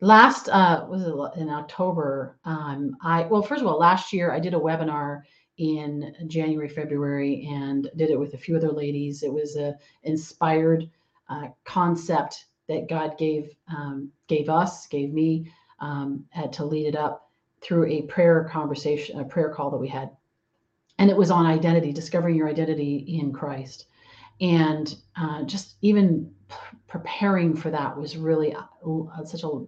last 0.00 0.48
uh 0.48 0.86
was 0.88 1.02
it 1.02 1.40
in 1.40 1.48
October, 1.48 2.38
um 2.44 2.96
I 3.02 3.22
well 3.22 3.42
first 3.42 3.62
of 3.62 3.66
all 3.66 3.78
last 3.78 4.12
year 4.12 4.32
I 4.32 4.38
did 4.38 4.54
a 4.54 4.64
webinar 4.68 5.22
in 5.56 6.14
January 6.28 6.68
February 6.68 7.48
and 7.50 7.90
did 7.96 8.10
it 8.10 8.20
with 8.22 8.34
a 8.34 8.38
few 8.38 8.56
other 8.56 8.70
ladies. 8.70 9.24
It 9.24 9.32
was 9.32 9.56
a 9.56 9.74
inspired 10.04 10.88
uh, 11.28 11.48
concept 11.64 12.46
that 12.68 12.88
God 12.88 13.18
gave 13.18 13.56
um, 13.76 14.12
gave 14.28 14.48
us, 14.48 14.86
gave 14.86 15.12
me 15.12 15.50
um, 15.80 16.24
had 16.30 16.52
to 16.58 16.64
lead 16.64 16.86
it 16.86 16.96
up 16.96 17.28
through 17.60 17.86
a 17.86 18.02
prayer 18.02 18.44
conversation, 18.44 19.18
a 19.18 19.24
prayer 19.24 19.50
call 19.50 19.68
that 19.70 19.84
we 19.86 19.88
had. 19.88 20.10
And 20.98 21.10
it 21.10 21.16
was 21.16 21.32
on 21.32 21.44
identity, 21.44 21.92
discovering 21.92 22.36
your 22.36 22.48
identity 22.48 23.18
in 23.20 23.32
Christ 23.32 23.86
and 24.40 24.96
uh, 25.16 25.42
just 25.44 25.76
even 25.82 26.30
p- 26.48 26.54
preparing 26.86 27.56
for 27.56 27.70
that 27.70 27.96
was 27.96 28.16
really 28.16 28.54
uh, 28.54 29.24
such 29.24 29.42
a 29.44 29.64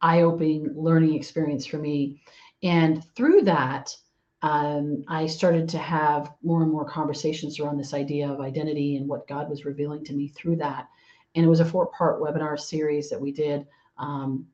eye-opening 0.00 0.72
learning 0.76 1.14
experience 1.14 1.66
for 1.66 1.78
me. 1.78 2.20
And 2.62 3.04
through 3.14 3.42
that 3.42 3.94
um, 4.42 5.04
i 5.08 5.26
started 5.26 5.68
to 5.68 5.78
have 5.78 6.32
more 6.42 6.62
and 6.62 6.70
more 6.70 6.84
conversations 6.84 7.58
around 7.58 7.76
this 7.76 7.92
idea 7.92 8.30
of 8.30 8.40
identity 8.40 8.96
and 8.96 9.08
what 9.08 9.26
god 9.26 9.50
was 9.50 9.64
revealing 9.64 10.04
to 10.04 10.12
me 10.12 10.28
through 10.28 10.56
that. 10.56 10.88
And 11.34 11.44
it 11.44 11.48
was 11.48 11.60
a 11.60 11.64
four-part 11.64 12.20
webinar 12.20 12.58
series 12.58 13.10
that 13.10 13.20
we 13.20 13.32
did 13.32 13.66
um, 13.98 14.46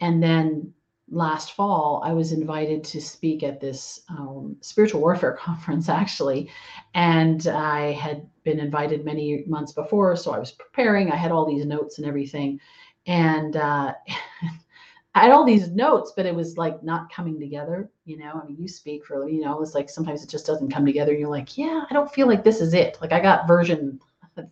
and 0.00 0.22
then 0.22 0.72
last 1.10 1.52
fall, 1.52 2.02
I 2.04 2.12
was 2.12 2.32
invited 2.32 2.84
to 2.84 3.00
speak 3.00 3.42
at 3.42 3.60
this 3.60 4.00
um, 4.08 4.56
spiritual 4.60 5.00
warfare 5.00 5.32
conference, 5.40 5.88
actually. 5.88 6.50
And 6.94 7.46
I 7.46 7.92
had 7.92 8.26
been 8.44 8.60
invited 8.60 9.04
many 9.04 9.44
months 9.46 9.72
before. 9.72 10.16
So 10.16 10.32
I 10.32 10.38
was 10.38 10.52
preparing, 10.52 11.10
I 11.10 11.16
had 11.16 11.32
all 11.32 11.46
these 11.46 11.66
notes 11.66 11.98
and 11.98 12.06
everything. 12.06 12.60
And 13.06 13.56
uh, 13.56 13.94
I 15.14 15.22
had 15.22 15.32
all 15.32 15.44
these 15.44 15.70
notes, 15.70 16.12
but 16.16 16.26
it 16.26 16.34
was 16.34 16.56
like 16.56 16.82
not 16.82 17.12
coming 17.12 17.40
together. 17.40 17.90
You 18.04 18.18
know, 18.18 18.40
I 18.42 18.46
mean, 18.46 18.56
you 18.58 18.68
speak 18.68 19.04
for, 19.04 19.28
you 19.28 19.40
know, 19.40 19.60
it's 19.62 19.74
like 19.74 19.90
sometimes 19.90 20.22
it 20.22 20.30
just 20.30 20.46
doesn't 20.46 20.72
come 20.72 20.86
together. 20.86 21.12
You're 21.12 21.30
like, 21.30 21.56
yeah, 21.56 21.84
I 21.88 21.94
don't 21.94 22.12
feel 22.12 22.28
like 22.28 22.44
this 22.44 22.60
is 22.60 22.74
it. 22.74 22.98
Like 23.00 23.12
I 23.12 23.20
got 23.20 23.48
version 23.48 24.00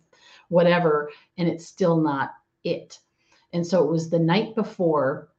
whatever, 0.49 1.09
and 1.37 1.47
it's 1.47 1.65
still 1.65 1.97
not 1.97 2.33
it. 2.63 2.99
And 3.53 3.65
so 3.65 3.83
it 3.83 3.89
was 3.89 4.09
the 4.09 4.19
night 4.19 4.55
before 4.55 5.29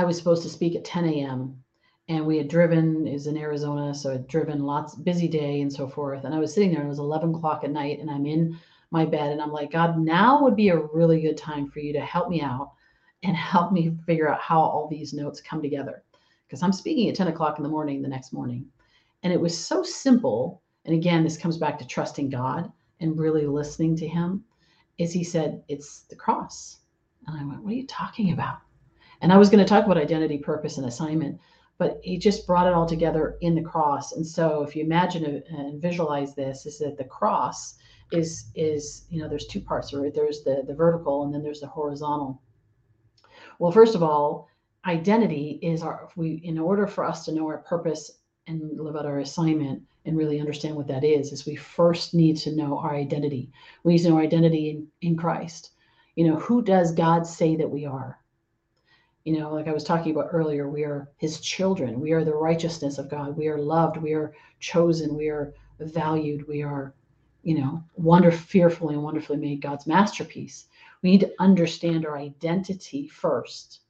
I 0.00 0.04
was 0.04 0.16
supposed 0.16 0.42
to 0.44 0.48
speak 0.48 0.74
at 0.76 0.84
10 0.86 1.04
a.m. 1.04 1.62
and 2.08 2.24
we 2.24 2.38
had 2.38 2.48
driven, 2.48 3.06
is 3.06 3.26
in 3.26 3.36
Arizona, 3.36 3.94
so 3.94 4.14
I'd 4.14 4.26
driven 4.28 4.64
lots, 4.64 4.94
busy 4.94 5.28
day 5.28 5.60
and 5.60 5.70
so 5.70 5.86
forth. 5.86 6.24
And 6.24 6.34
I 6.34 6.38
was 6.38 6.54
sitting 6.54 6.70
there 6.70 6.80
and 6.80 6.86
it 6.86 6.88
was 6.88 6.98
11 6.98 7.34
o'clock 7.34 7.64
at 7.64 7.70
night 7.70 8.00
and 8.00 8.10
I'm 8.10 8.24
in 8.24 8.58
my 8.90 9.04
bed 9.04 9.30
and 9.30 9.42
I'm 9.42 9.52
like, 9.52 9.72
God, 9.72 9.98
now 9.98 10.42
would 10.42 10.56
be 10.56 10.70
a 10.70 10.78
really 10.78 11.20
good 11.20 11.36
time 11.36 11.70
for 11.70 11.80
you 11.80 11.92
to 11.92 12.00
help 12.00 12.30
me 12.30 12.40
out 12.40 12.72
and 13.24 13.36
help 13.36 13.72
me 13.72 13.94
figure 14.06 14.32
out 14.32 14.40
how 14.40 14.58
all 14.58 14.88
these 14.88 15.12
notes 15.12 15.42
come 15.42 15.60
together. 15.60 16.02
Because 16.46 16.62
I'm 16.62 16.72
speaking 16.72 17.10
at 17.10 17.14
10 17.14 17.28
o'clock 17.28 17.58
in 17.58 17.62
the 17.62 17.68
morning 17.68 18.00
the 18.00 18.08
next 18.08 18.32
morning. 18.32 18.64
And 19.22 19.34
it 19.34 19.40
was 19.40 19.54
so 19.54 19.82
simple. 19.82 20.62
And 20.86 20.94
again, 20.94 21.24
this 21.24 21.36
comes 21.36 21.58
back 21.58 21.78
to 21.78 21.86
trusting 21.86 22.30
God 22.30 22.72
and 23.00 23.18
really 23.18 23.46
listening 23.46 23.96
to 23.96 24.08
Him. 24.08 24.46
Is 24.96 25.12
He 25.12 25.22
said, 25.22 25.62
It's 25.68 26.04
the 26.08 26.16
cross. 26.16 26.78
And 27.26 27.38
I 27.38 27.44
went, 27.44 27.62
What 27.62 27.74
are 27.74 27.76
you 27.76 27.86
talking 27.86 28.32
about? 28.32 28.60
And 29.20 29.32
I 29.32 29.36
was 29.36 29.50
going 29.50 29.62
to 29.64 29.68
talk 29.68 29.84
about 29.84 29.98
identity, 29.98 30.38
purpose, 30.38 30.78
and 30.78 30.86
assignment, 30.86 31.38
but 31.78 32.00
he 32.02 32.18
just 32.18 32.46
brought 32.46 32.66
it 32.66 32.74
all 32.74 32.86
together 32.86 33.36
in 33.40 33.54
the 33.54 33.62
cross. 33.62 34.12
And 34.12 34.26
so 34.26 34.62
if 34.62 34.74
you 34.74 34.84
imagine 34.84 35.42
and 35.48 35.80
visualize 35.80 36.34
this, 36.34 36.66
is 36.66 36.78
that 36.78 36.96
the 36.96 37.04
cross 37.04 37.76
is 38.12 38.50
is 38.54 39.04
you 39.08 39.22
know 39.22 39.28
there's 39.28 39.46
two 39.46 39.60
parts 39.60 39.92
right? 39.92 40.12
There's 40.14 40.42
the 40.42 40.64
the 40.66 40.74
vertical 40.74 41.24
and 41.24 41.32
then 41.32 41.42
there's 41.42 41.60
the 41.60 41.66
horizontal. 41.66 42.42
Well 43.58 43.72
first 43.72 43.94
of 43.94 44.02
all 44.02 44.48
identity 44.86 45.58
is 45.62 45.82
our 45.82 46.08
we 46.16 46.40
in 46.44 46.58
order 46.58 46.86
for 46.86 47.04
us 47.04 47.24
to 47.24 47.32
know 47.32 47.46
our 47.46 47.58
purpose 47.58 48.10
and 48.46 48.78
live 48.80 48.96
out 48.96 49.06
our 49.06 49.20
assignment 49.20 49.82
and 50.06 50.16
really 50.16 50.40
understand 50.40 50.74
what 50.74 50.88
that 50.88 51.04
is 51.04 51.30
is 51.30 51.46
we 51.46 51.56
first 51.56 52.14
need 52.14 52.36
to 52.38 52.56
know 52.56 52.78
our 52.78 52.94
identity. 52.94 53.50
We 53.84 53.92
need 53.92 54.02
to 54.02 54.08
know 54.08 54.16
our 54.16 54.22
identity 54.22 54.70
in, 54.70 54.88
in 55.02 55.16
christ. 55.16 55.72
You 56.16 56.26
know 56.26 56.36
who 56.36 56.62
does 56.62 56.92
god 56.92 57.26
say 57.26 57.56
that 57.56 57.70
we 57.70 57.86
are 57.86 58.18
you 59.24 59.38
know 59.38 59.52
like 59.52 59.68
i 59.68 59.72
was 59.72 59.84
talking 59.84 60.12
about 60.12 60.30
earlier 60.32 60.68
we 60.68 60.84
are 60.84 61.10
his 61.16 61.40
children 61.40 62.00
we 62.00 62.12
are 62.12 62.24
the 62.24 62.34
righteousness 62.34 62.98
of 62.98 63.10
god 63.10 63.36
we 63.36 63.48
are 63.48 63.58
loved 63.58 63.96
we 63.96 64.12
are 64.12 64.32
chosen 64.58 65.16
we 65.16 65.28
are 65.28 65.52
valued 65.80 66.46
we 66.48 66.62
are 66.62 66.94
you 67.42 67.58
know 67.58 67.82
wonder 67.94 68.30
fearfully 68.30 68.94
and 68.94 69.02
wonderfully 69.02 69.36
made 69.36 69.62
god's 69.62 69.86
masterpiece 69.86 70.66
we 71.02 71.10
need 71.10 71.20
to 71.20 71.34
understand 71.38 72.06
our 72.06 72.18
identity 72.18 73.06
first 73.06 73.80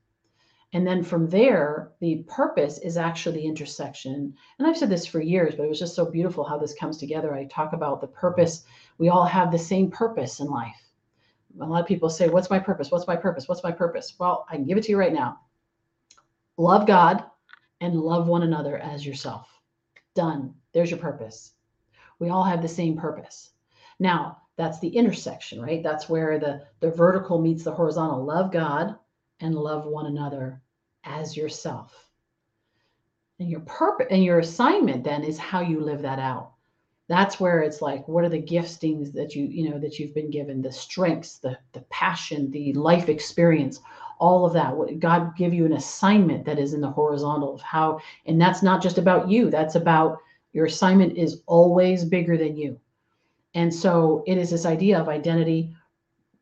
and 0.73 0.87
then 0.87 1.03
from 1.03 1.29
there, 1.29 1.91
the 1.99 2.25
purpose 2.29 2.79
is 2.79 2.97
actually 2.97 3.39
the 3.39 3.47
intersection. 3.47 4.35
And 4.59 4.69
I've 4.69 4.77
said 4.77 4.89
this 4.89 5.05
for 5.05 5.21
years, 5.21 5.57
but 5.57 5.65
it 5.65 5.69
was 5.69 5.81
just 5.81 5.97
so 5.97 6.05
beautiful 6.05 6.45
how 6.45 6.59
this 6.59 6.75
comes 6.75 6.97
together. 6.97 7.35
I 7.35 7.47
talk 7.47 7.73
about 7.73 8.01
the 8.01 8.07
purpose. 8.07 8.65
We 8.97 9.09
all 9.09 9.25
have 9.25 9.51
the 9.51 9.59
same 9.59 9.91
purpose 9.91 10.39
in 10.39 10.47
life. 10.47 10.90
A 11.61 11.67
lot 11.67 11.81
of 11.81 11.87
people 11.87 12.09
say, 12.09 12.29
What's 12.29 12.51
my 12.51 12.59
purpose? 12.59 12.91
What's 12.91 13.07
my 13.07 13.17
purpose? 13.17 13.49
What's 13.49 13.65
my 13.65 13.73
purpose? 13.73 14.15
Well, 14.19 14.47
I 14.51 14.57
can 14.57 14.67
give 14.67 14.79
it 14.79 14.85
to 14.85 14.91
you 14.91 14.99
right 14.99 15.13
now. 15.13 15.41
Love 16.57 16.87
God 16.87 17.25
and 17.81 18.01
love 18.01 18.27
one 18.27 18.43
another 18.43 18.79
as 18.79 19.05
yourself. 19.05 19.49
Done. 20.15 20.55
There's 20.73 20.91
your 20.91 21.01
purpose. 21.01 21.55
We 22.19 22.29
all 22.29 22.45
have 22.45 22.63
the 22.63 22.69
same 22.69 22.97
purpose. 22.97 23.53
Now, 23.99 24.43
that's 24.57 24.79
the 24.81 24.89
intersection, 24.89 25.61
right? 25.61 25.83
That's 25.83 26.09
where 26.09 26.39
the, 26.39 26.63
the 26.81 26.91
vertical 26.91 27.41
meets 27.41 27.65
the 27.65 27.73
horizontal. 27.73 28.25
Love 28.25 28.53
God 28.53 28.97
and 29.41 29.55
love 29.55 29.87
one 29.87 30.07
another 30.07 30.61
as 31.05 31.37
yourself. 31.37 32.11
And 33.39 33.49
your 33.49 33.61
purpose 33.61 34.09
and 34.11 34.23
your 34.23 34.41
assignment 34.41 35.03
then 35.03 35.25
is 35.25 35.39
how 35.39 35.61
you 35.61 35.81
live 35.81 36.03
that 36.03 36.19
out. 36.19 36.53
That's 37.11 37.41
where 37.41 37.61
it's 37.61 37.83
like, 37.83 38.07
what 38.07 38.25
are 38.25 38.29
the 38.29 38.41
giftings 38.41 39.13
that 39.15 39.35
you, 39.35 39.45
you 39.45 39.69
know, 39.69 39.81
that 39.81 39.99
you've 39.99 40.15
been 40.15 40.31
given, 40.31 40.63
the 40.63 40.71
strengths, 40.71 41.39
the 41.39 41.59
the 41.73 41.81
passion, 41.91 42.53
the 42.53 42.73
life 42.75 43.09
experience, 43.09 43.81
all 44.21 44.47
of 44.47 44.53
that. 44.53 44.77
What 44.77 45.01
God 45.01 45.37
give 45.37 45.53
you 45.53 45.67
an 45.67 45.73
assignment 45.73 46.45
that 46.45 46.61
is 46.61 46.73
in 46.73 46.81
the 46.81 46.89
horizontal 46.89 47.53
of 47.53 47.63
how, 47.63 48.01
and 48.27 48.41
that's 48.41 48.63
not 48.63 48.81
just 48.81 48.97
about 48.97 49.29
you. 49.29 49.51
That's 49.51 49.75
about 49.75 50.19
your 50.53 50.67
assignment 50.67 51.19
is 51.19 51.43
always 51.47 52.05
bigger 52.05 52.39
than 52.39 52.57
you. 52.57 52.79
And 53.55 53.75
so 53.75 54.23
it 54.29 54.39
is 54.39 54.51
this 54.51 54.65
idea 54.65 55.01
of 55.01 55.09
identity, 55.09 55.75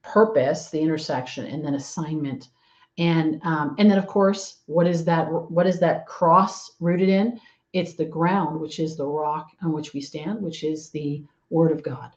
purpose, 0.02 0.68
the 0.68 0.81
intersection, 0.81 1.46
and 1.46 1.64
then 1.64 1.76
assignment 1.76 2.50
and 2.98 3.40
um, 3.44 3.76
and 3.78 3.90
then 3.90 3.96
of 3.96 4.07
course 4.07 4.59
what 4.66 4.87
is 4.87 5.04
that 5.04 5.31
what 5.31 5.66
is 5.66 5.78
that 5.78 6.07
cross 6.07 6.72
rooted 6.81 7.09
in 7.09 7.40
it's 7.72 7.94
the 7.94 8.04
ground 8.04 8.61
which 8.61 8.78
is 8.78 8.96
the 8.96 9.07
rock 9.07 9.50
on 9.62 9.72
which 9.72 9.92
we 9.92 10.00
stand 10.00 10.40
which 10.40 10.64
is 10.64 10.90
the 10.90 11.22
word 11.50 11.72
of 11.72 11.83
god. 11.83 12.12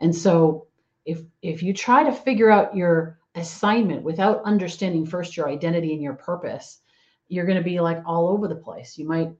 And 0.00 0.14
so 0.14 0.66
if 1.04 1.20
if 1.42 1.62
you 1.62 1.72
try 1.72 2.04
to 2.04 2.12
figure 2.12 2.50
out 2.50 2.76
your 2.76 3.18
assignment 3.34 4.02
without 4.02 4.42
understanding 4.44 5.06
first 5.06 5.36
your 5.36 5.48
identity 5.48 5.92
and 5.92 6.02
your 6.02 6.14
purpose 6.14 6.80
you're 7.28 7.46
going 7.46 7.58
to 7.58 7.64
be 7.64 7.78
like 7.78 8.02
all 8.04 8.28
over 8.28 8.48
the 8.48 8.56
place. 8.56 8.98
You 8.98 9.06
might 9.06 9.30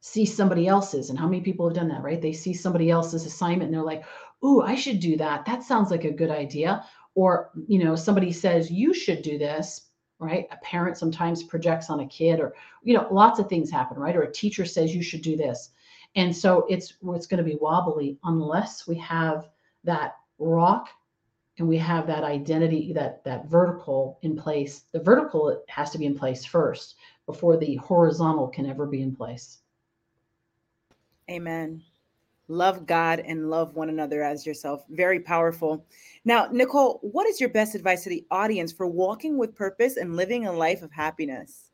see 0.00 0.26
somebody 0.26 0.66
else's 0.66 1.08
and 1.08 1.18
how 1.18 1.26
many 1.26 1.40
people 1.40 1.66
have 1.66 1.76
done 1.76 1.88
that 1.88 2.02
right? 2.02 2.20
They 2.20 2.32
see 2.32 2.52
somebody 2.52 2.90
else's 2.90 3.24
assignment 3.26 3.64
and 3.64 3.74
they're 3.74 3.82
like 3.82 4.04
ooh 4.44 4.60
i 4.60 4.74
should 4.74 5.00
do 5.00 5.16
that. 5.16 5.44
That 5.46 5.62
sounds 5.62 5.90
like 5.90 6.04
a 6.04 6.10
good 6.10 6.30
idea. 6.30 6.84
Or 7.14 7.50
you 7.66 7.82
know 7.82 7.96
somebody 7.96 8.32
says 8.32 8.70
you 8.70 8.92
should 8.92 9.22
do 9.22 9.38
this 9.38 9.85
right? 10.18 10.46
A 10.50 10.56
parent 10.58 10.96
sometimes 10.96 11.42
projects 11.42 11.90
on 11.90 12.00
a 12.00 12.06
kid, 12.06 12.40
or 12.40 12.54
you 12.82 12.94
know, 12.94 13.06
lots 13.10 13.38
of 13.38 13.48
things 13.48 13.70
happen, 13.70 13.98
right? 13.98 14.16
Or 14.16 14.22
a 14.22 14.32
teacher 14.32 14.64
says 14.64 14.94
you 14.94 15.02
should 15.02 15.22
do 15.22 15.36
this, 15.36 15.70
and 16.14 16.34
so 16.34 16.66
it's 16.68 16.94
it's 17.08 17.26
going 17.26 17.42
to 17.42 17.50
be 17.50 17.58
wobbly 17.60 18.18
unless 18.24 18.86
we 18.86 18.96
have 18.98 19.48
that 19.84 20.16
rock 20.38 20.88
and 21.58 21.66
we 21.66 21.78
have 21.78 22.06
that 22.06 22.24
identity, 22.24 22.92
that 22.92 23.24
that 23.24 23.46
vertical 23.46 24.18
in 24.22 24.36
place. 24.36 24.84
The 24.92 25.00
vertical 25.00 25.62
has 25.68 25.90
to 25.90 25.98
be 25.98 26.06
in 26.06 26.18
place 26.18 26.44
first 26.44 26.96
before 27.26 27.56
the 27.56 27.76
horizontal 27.76 28.48
can 28.48 28.66
ever 28.66 28.86
be 28.86 29.02
in 29.02 29.14
place. 29.14 29.58
Amen. 31.30 31.82
Love 32.48 32.86
God 32.86 33.20
and 33.20 33.50
love 33.50 33.74
one 33.74 33.88
another 33.88 34.22
as 34.22 34.46
yourself. 34.46 34.84
Very 34.90 35.20
powerful. 35.20 35.84
Now, 36.24 36.48
Nicole, 36.52 37.00
what 37.02 37.26
is 37.26 37.40
your 37.40 37.50
best 37.50 37.74
advice 37.74 38.04
to 38.04 38.08
the 38.08 38.24
audience 38.30 38.72
for 38.72 38.86
walking 38.86 39.36
with 39.36 39.54
purpose 39.54 39.96
and 39.96 40.16
living 40.16 40.46
a 40.46 40.52
life 40.52 40.82
of 40.82 40.92
happiness? 40.92 41.70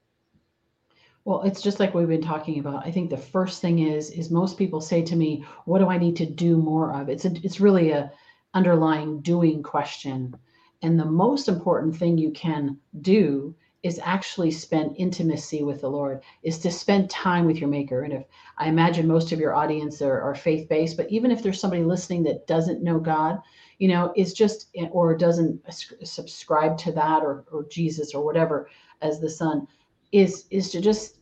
Well, 1.24 1.42
it's 1.42 1.62
just 1.62 1.78
like 1.78 1.94
we've 1.94 2.08
been 2.08 2.22
talking 2.22 2.58
about. 2.58 2.86
I 2.86 2.90
think 2.90 3.10
the 3.10 3.16
first 3.16 3.60
thing 3.60 3.78
is 3.80 4.10
is 4.10 4.30
most 4.30 4.58
people 4.58 4.80
say 4.80 5.02
to 5.02 5.14
me, 5.14 5.44
"What 5.66 5.78
do 5.78 5.86
I 5.86 5.98
need 5.98 6.16
to 6.16 6.26
do 6.26 6.56
more 6.56 6.92
of?" 6.94 7.08
It's 7.08 7.24
a, 7.24 7.32
it's 7.44 7.60
really 7.60 7.90
a 7.90 8.10
underlying 8.54 9.20
doing 9.20 9.62
question. 9.62 10.36
And 10.82 10.98
the 10.98 11.04
most 11.04 11.48
important 11.48 11.96
thing 11.96 12.18
you 12.18 12.32
can 12.32 12.78
do 13.00 13.54
is 13.82 13.98
actually 14.04 14.50
spend 14.50 14.94
intimacy 14.96 15.64
with 15.64 15.80
the 15.80 15.88
Lord, 15.88 16.22
is 16.44 16.58
to 16.60 16.70
spend 16.70 17.10
time 17.10 17.46
with 17.46 17.58
your 17.58 17.68
maker. 17.68 18.02
And 18.02 18.12
if 18.12 18.24
I 18.56 18.68
imagine 18.68 19.08
most 19.08 19.32
of 19.32 19.40
your 19.40 19.54
audience 19.54 20.00
are, 20.00 20.20
are 20.20 20.36
faith 20.36 20.68
based, 20.68 20.96
but 20.96 21.10
even 21.10 21.32
if 21.32 21.42
there's 21.42 21.58
somebody 21.60 21.82
listening 21.82 22.22
that 22.24 22.46
doesn't 22.46 22.82
know 22.82 23.00
God, 23.00 23.40
you 23.78 23.88
know, 23.88 24.12
is 24.16 24.34
just 24.34 24.68
eh, 24.76 24.86
or 24.92 25.16
doesn't 25.16 25.60
subscribe 26.04 26.78
to 26.78 26.92
that 26.92 27.22
or, 27.22 27.44
or 27.50 27.66
Jesus 27.68 28.14
or 28.14 28.24
whatever 28.24 28.68
as 29.00 29.18
the 29.18 29.30
son, 29.30 29.66
is 30.12 30.46
is 30.50 30.70
to 30.70 30.80
just, 30.80 31.18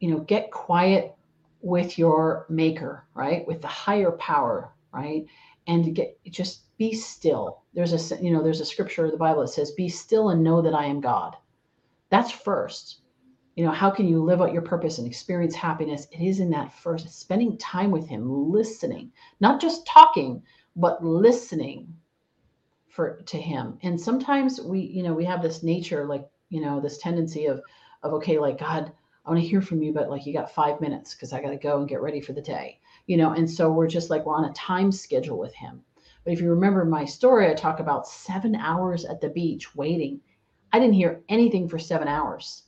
you 0.00 0.10
know, 0.10 0.18
get 0.20 0.50
quiet 0.50 1.14
with 1.60 1.98
your 1.98 2.46
maker, 2.48 3.04
right? 3.14 3.46
With 3.46 3.62
the 3.62 3.68
higher 3.68 4.12
power, 4.12 4.72
right? 4.92 5.24
And 5.68 5.94
get 5.94 6.18
just 6.28 6.76
be 6.78 6.94
still. 6.94 7.62
There's 7.74 7.92
a 7.92 8.20
you 8.20 8.32
know, 8.32 8.42
there's 8.42 8.60
a 8.60 8.66
scripture 8.66 9.04
of 9.04 9.12
the 9.12 9.16
Bible 9.16 9.42
that 9.42 9.48
says, 9.48 9.70
Be 9.70 9.88
still 9.88 10.30
and 10.30 10.42
know 10.42 10.60
that 10.62 10.74
I 10.74 10.86
am 10.86 11.00
God 11.00 11.36
that's 12.10 12.30
first. 12.30 13.00
You 13.56 13.64
know, 13.64 13.70
how 13.70 13.90
can 13.90 14.06
you 14.06 14.22
live 14.22 14.42
out 14.42 14.52
your 14.52 14.62
purpose 14.62 14.98
and 14.98 15.06
experience 15.06 15.54
happiness? 15.54 16.06
It 16.12 16.20
is 16.20 16.40
in 16.40 16.50
that 16.50 16.72
first, 16.74 17.08
spending 17.18 17.56
time 17.56 17.90
with 17.90 18.06
Him, 18.06 18.50
listening, 18.52 19.10
not 19.40 19.60
just 19.60 19.86
talking, 19.86 20.42
but 20.76 21.02
listening 21.02 21.94
for 22.88 23.22
to 23.22 23.38
Him. 23.38 23.78
And 23.82 23.98
sometimes 24.00 24.60
we, 24.60 24.80
you 24.80 25.02
know, 25.02 25.14
we 25.14 25.24
have 25.24 25.42
this 25.42 25.62
nature, 25.62 26.06
like, 26.06 26.28
you 26.50 26.60
know, 26.60 26.80
this 26.80 26.98
tendency 26.98 27.46
of, 27.46 27.62
of 28.02 28.12
okay, 28.14 28.38
like 28.38 28.58
God, 28.58 28.92
I 29.24 29.30
want 29.30 29.42
to 29.42 29.48
hear 29.48 29.62
from 29.62 29.82
you, 29.82 29.92
but 29.92 30.10
like 30.10 30.26
you 30.26 30.32
got 30.32 30.52
five 30.52 30.80
minutes 30.80 31.14
because 31.14 31.32
I 31.32 31.40
got 31.40 31.50
to 31.50 31.56
go 31.56 31.78
and 31.78 31.88
get 31.88 32.02
ready 32.02 32.20
for 32.20 32.34
the 32.34 32.42
day, 32.42 32.78
you 33.06 33.16
know. 33.16 33.32
And 33.32 33.50
so 33.50 33.72
we're 33.72 33.88
just 33.88 34.10
like 34.10 34.24
we're 34.24 34.36
on 34.36 34.44
a 34.44 34.52
time 34.52 34.92
schedule 34.92 35.38
with 35.38 35.54
Him. 35.54 35.82
But 36.24 36.32
if 36.32 36.40
you 36.40 36.50
remember 36.50 36.84
my 36.84 37.04
story, 37.04 37.50
I 37.50 37.54
talk 37.54 37.80
about 37.80 38.06
seven 38.06 38.54
hours 38.54 39.04
at 39.04 39.20
the 39.20 39.30
beach 39.30 39.74
waiting 39.74 40.20
I 40.76 40.78
didn't 40.78 40.92
hear 40.92 41.22
anything 41.30 41.70
for 41.70 41.78
seven 41.78 42.06
hours 42.06 42.64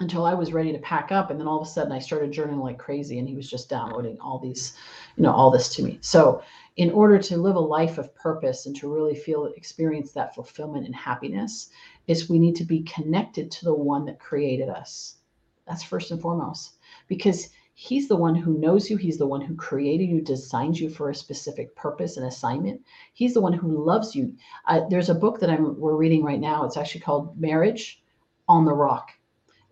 until 0.00 0.26
I 0.26 0.34
was 0.34 0.52
ready 0.52 0.70
to 0.70 0.78
pack 0.80 1.10
up. 1.10 1.30
And 1.30 1.40
then 1.40 1.48
all 1.48 1.58
of 1.58 1.66
a 1.66 1.70
sudden 1.70 1.92
I 1.92 1.98
started 1.98 2.30
journaling 2.30 2.62
like 2.62 2.76
crazy 2.76 3.18
and 3.18 3.26
he 3.26 3.34
was 3.34 3.48
just 3.48 3.70
downloading 3.70 4.20
all 4.20 4.38
these, 4.38 4.74
you 5.16 5.22
know, 5.22 5.32
all 5.32 5.50
this 5.50 5.74
to 5.76 5.82
me. 5.82 5.96
So 6.02 6.42
in 6.76 6.90
order 6.90 7.18
to 7.18 7.38
live 7.38 7.56
a 7.56 7.60
life 7.60 7.96
of 7.96 8.14
purpose 8.14 8.66
and 8.66 8.76
to 8.76 8.92
really 8.92 9.14
feel 9.14 9.46
experience 9.46 10.12
that 10.12 10.34
fulfillment 10.34 10.84
and 10.84 10.94
happiness 10.94 11.70
is 12.06 12.28
we 12.28 12.38
need 12.38 12.56
to 12.56 12.64
be 12.64 12.82
connected 12.82 13.50
to 13.50 13.64
the 13.64 13.74
one 13.74 14.04
that 14.04 14.20
created 14.20 14.68
us. 14.68 15.16
That's 15.66 15.82
first 15.82 16.10
and 16.10 16.20
foremost. 16.20 16.76
Because 17.08 17.48
He's 17.82 18.08
the 18.08 18.16
one 18.16 18.34
who 18.34 18.58
knows 18.58 18.90
you. 18.90 18.98
He's 18.98 19.16
the 19.16 19.26
one 19.26 19.40
who 19.40 19.54
created 19.54 20.10
you, 20.10 20.20
designed 20.20 20.78
you 20.78 20.90
for 20.90 21.08
a 21.08 21.14
specific 21.14 21.74
purpose 21.74 22.18
and 22.18 22.26
assignment. 22.26 22.82
He's 23.14 23.32
the 23.32 23.40
one 23.40 23.54
who 23.54 23.82
loves 23.82 24.14
you. 24.14 24.36
Uh, 24.66 24.82
there's 24.90 25.08
a 25.08 25.14
book 25.14 25.40
that 25.40 25.48
I'm 25.48 25.80
we're 25.80 25.96
reading 25.96 26.22
right 26.22 26.38
now. 26.38 26.66
It's 26.66 26.76
actually 26.76 27.00
called 27.00 27.40
Marriage 27.40 28.02
on 28.50 28.66
the 28.66 28.74
Rock, 28.74 29.12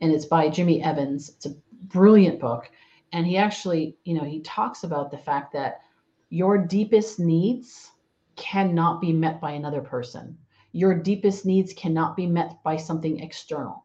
and 0.01 0.11
it's 0.11 0.25
by 0.25 0.49
Jimmy 0.49 0.83
Evans. 0.83 1.29
It's 1.37 1.44
a 1.44 1.57
brilliant 1.83 2.40
book, 2.40 2.71
and 3.12 3.27
he 3.27 3.37
actually, 3.37 3.99
you 4.05 4.14
know, 4.14 4.25
he 4.25 4.40
talks 4.40 4.85
about 4.85 5.11
the 5.11 5.18
fact 5.18 5.53
that 5.53 5.83
your 6.31 6.57
deepest 6.57 7.21
needs 7.21 7.90
cannot 8.37 9.03
be 9.03 9.12
met 9.12 9.38
by 9.38 9.51
another 9.51 9.83
person. 9.83 10.38
Your 10.73 10.94
deepest 10.94 11.44
needs 11.44 11.75
cannot 11.75 12.16
be 12.16 12.27
met 12.27 12.62
by 12.64 12.79
something 12.79 13.21
external. 13.21 13.85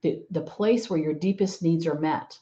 The, 0.00 0.24
the 0.30 0.40
place 0.40 0.88
where 0.88 0.98
your 0.98 1.12
deepest 1.12 1.62
needs 1.62 1.86
are 1.86 2.00
met 2.00 2.38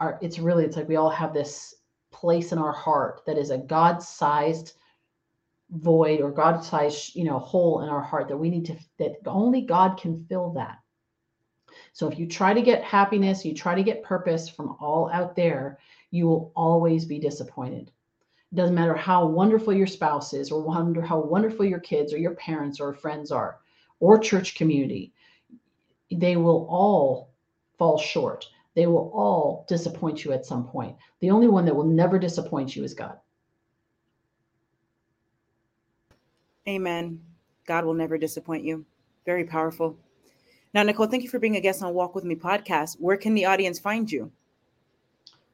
our 0.00 0.18
it's 0.20 0.38
really 0.38 0.64
it's 0.64 0.76
like 0.76 0.88
we 0.88 0.96
all 0.96 1.10
have 1.10 1.32
this 1.32 1.74
place 2.10 2.52
in 2.52 2.58
our 2.58 2.72
heart 2.72 3.22
that 3.26 3.38
is 3.38 3.50
a 3.50 3.58
god-sized 3.58 4.72
void 5.70 6.20
or 6.20 6.30
god-sized 6.32 7.14
you 7.14 7.24
know 7.24 7.38
hole 7.38 7.82
in 7.82 7.88
our 7.88 8.02
heart 8.02 8.28
that 8.28 8.36
we 8.36 8.50
need 8.50 8.64
to 8.64 8.76
that 8.98 9.12
only 9.26 9.62
god 9.62 9.96
can 9.98 10.24
fill 10.28 10.50
that 10.50 10.78
So 11.92 12.08
if 12.08 12.18
you 12.18 12.26
try 12.26 12.54
to 12.54 12.62
get 12.62 12.82
happiness, 12.82 13.44
you 13.44 13.54
try 13.54 13.74
to 13.74 13.82
get 13.82 14.02
purpose 14.02 14.48
from 14.48 14.76
all 14.80 15.10
out 15.12 15.36
there, 15.36 15.78
you 16.10 16.26
will 16.26 16.52
always 16.54 17.04
be 17.04 17.18
disappointed. 17.18 17.90
It 18.52 18.56
doesn't 18.56 18.74
matter 18.74 18.94
how 18.94 19.26
wonderful 19.26 19.72
your 19.72 19.86
spouse 19.86 20.32
is, 20.32 20.50
or 20.50 20.62
wonder 20.62 21.02
how 21.02 21.20
wonderful 21.20 21.64
your 21.64 21.80
kids 21.80 22.12
or 22.12 22.18
your 22.18 22.34
parents 22.34 22.80
or 22.80 22.94
friends 22.94 23.30
are, 23.30 23.58
or 24.00 24.18
church 24.18 24.56
community. 24.56 25.12
They 26.10 26.36
will 26.36 26.66
all 26.68 27.32
fall 27.78 27.98
short. 27.98 28.48
They 28.74 28.86
will 28.86 29.10
all 29.14 29.64
disappoint 29.68 30.24
you 30.24 30.32
at 30.32 30.46
some 30.46 30.68
point. 30.68 30.96
The 31.20 31.30
only 31.30 31.48
one 31.48 31.64
that 31.64 31.74
will 31.74 31.84
never 31.84 32.18
disappoint 32.18 32.76
you 32.76 32.84
is 32.84 32.94
God. 32.94 33.18
Amen. 36.68 37.20
God 37.66 37.84
will 37.84 37.94
never 37.94 38.16
disappoint 38.16 38.64
you. 38.64 38.84
Very 39.26 39.44
powerful. 39.44 39.98
Now, 40.72 40.84
Nicole, 40.84 41.06
thank 41.06 41.24
you 41.24 41.28
for 41.28 41.40
being 41.40 41.56
a 41.56 41.60
guest 41.60 41.82
on 41.82 41.94
Walk 41.94 42.14
With 42.14 42.24
Me 42.24 42.36
podcast. 42.36 42.96
Where 43.00 43.16
can 43.16 43.34
the 43.34 43.46
audience 43.46 43.78
find 43.78 44.10
you? 44.10 44.30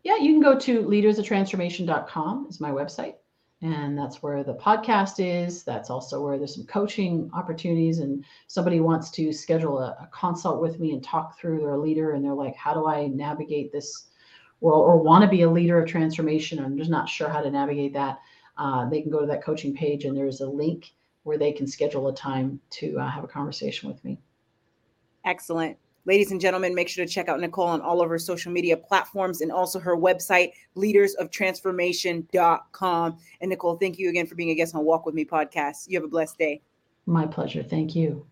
Yeah, 0.05 0.17
you 0.19 0.33
can 0.33 0.43
go 0.43 0.59
to 0.59 0.83
leadersoftransformation.com 0.83 2.47
is 2.49 2.61
my 2.61 2.71
website. 2.71 3.15
And 3.63 3.97
that's 3.97 4.23
where 4.23 4.45
the 4.45 4.55
podcast 4.55 5.15
is. 5.19 5.65
That's 5.65 5.89
also 5.89 6.23
where 6.23 6.37
there's 6.37 6.55
some 6.55 6.67
coaching 6.67 7.31
opportunities. 7.33 8.01
And 8.01 8.25
somebody 8.49 8.81
wants 8.81 9.11
to 9.13 9.33
schedule 9.33 9.79
a, 9.79 9.97
a 10.01 10.09
consult 10.13 10.61
with 10.61 10.79
me 10.79 10.93
and 10.93 11.03
talk 11.03 11.39
through 11.39 11.61
their 11.61 11.79
leader. 11.79 12.13
And 12.13 12.25
they're 12.25 12.35
like, 12.35 12.55
how 12.55 12.75
do 12.75 12.87
I 12.87 13.07
navigate 13.07 13.73
this 13.73 14.09
world 14.61 14.85
or 14.85 15.03
want 15.03 15.23
to 15.23 15.29
be 15.29 15.43
a 15.43 15.51
leader 15.51 15.81
of 15.81 15.89
transformation? 15.89 16.59
I'm 16.59 16.77
just 16.77 16.91
not 16.91 17.09
sure 17.09 17.31
how 17.31 17.41
to 17.41 17.51
navigate 17.51 17.95
that. 17.95 18.19
Uh, 18.59 18.89
they 18.89 19.01
can 19.01 19.11
go 19.11 19.21
to 19.21 19.27
that 19.27 19.43
coaching 19.43 19.75
page 19.75 20.05
and 20.05 20.17
there's 20.17 20.41
a 20.41 20.49
link 20.49 20.93
where 21.23 21.39
they 21.39 21.53
can 21.53 21.67
schedule 21.67 22.09
a 22.09 22.15
time 22.15 22.61
to 22.71 22.99
uh, 22.99 23.11
have 23.11 23.25
a 23.25 23.29
conversation 23.29 23.89
with 23.89 24.03
me. 24.05 24.19
Excellent. 25.25 25.77
Ladies 26.07 26.31
and 26.31 26.41
gentlemen, 26.41 26.75
make 26.75 26.89
sure 26.89 27.05
to 27.05 27.13
check 27.13 27.29
out 27.29 27.41
Nicole 27.41 27.67
on 27.67 27.81
all 27.81 28.01
of 28.01 28.09
her 28.09 28.19
social 28.19 28.53
media 28.53 28.77
platforms 28.77 29.41
and 29.41 29.51
also 29.51 29.81
her 29.81 29.97
website, 29.97 30.53
leadersoftransformation.com. 30.77 33.19
And 33.41 33.51
Nicole, 33.51 33.77
thank 33.77 33.99
you 33.99 34.09
again 34.09 34.27
for 34.27 34.37
being 34.37 34.51
a 34.51 34.55
guest 34.55 34.77
on 34.77 34.85
Walk 34.85 35.05
With 35.05 35.17
Me 35.17 35.25
podcast. 35.25 35.89
You 35.89 35.99
have 35.99 36.05
a 36.05 36.09
blessed 36.09 36.39
day. 36.39 36.63
My 37.07 37.27
pleasure. 37.27 37.65
Thank 37.65 37.97
you. 37.97 38.25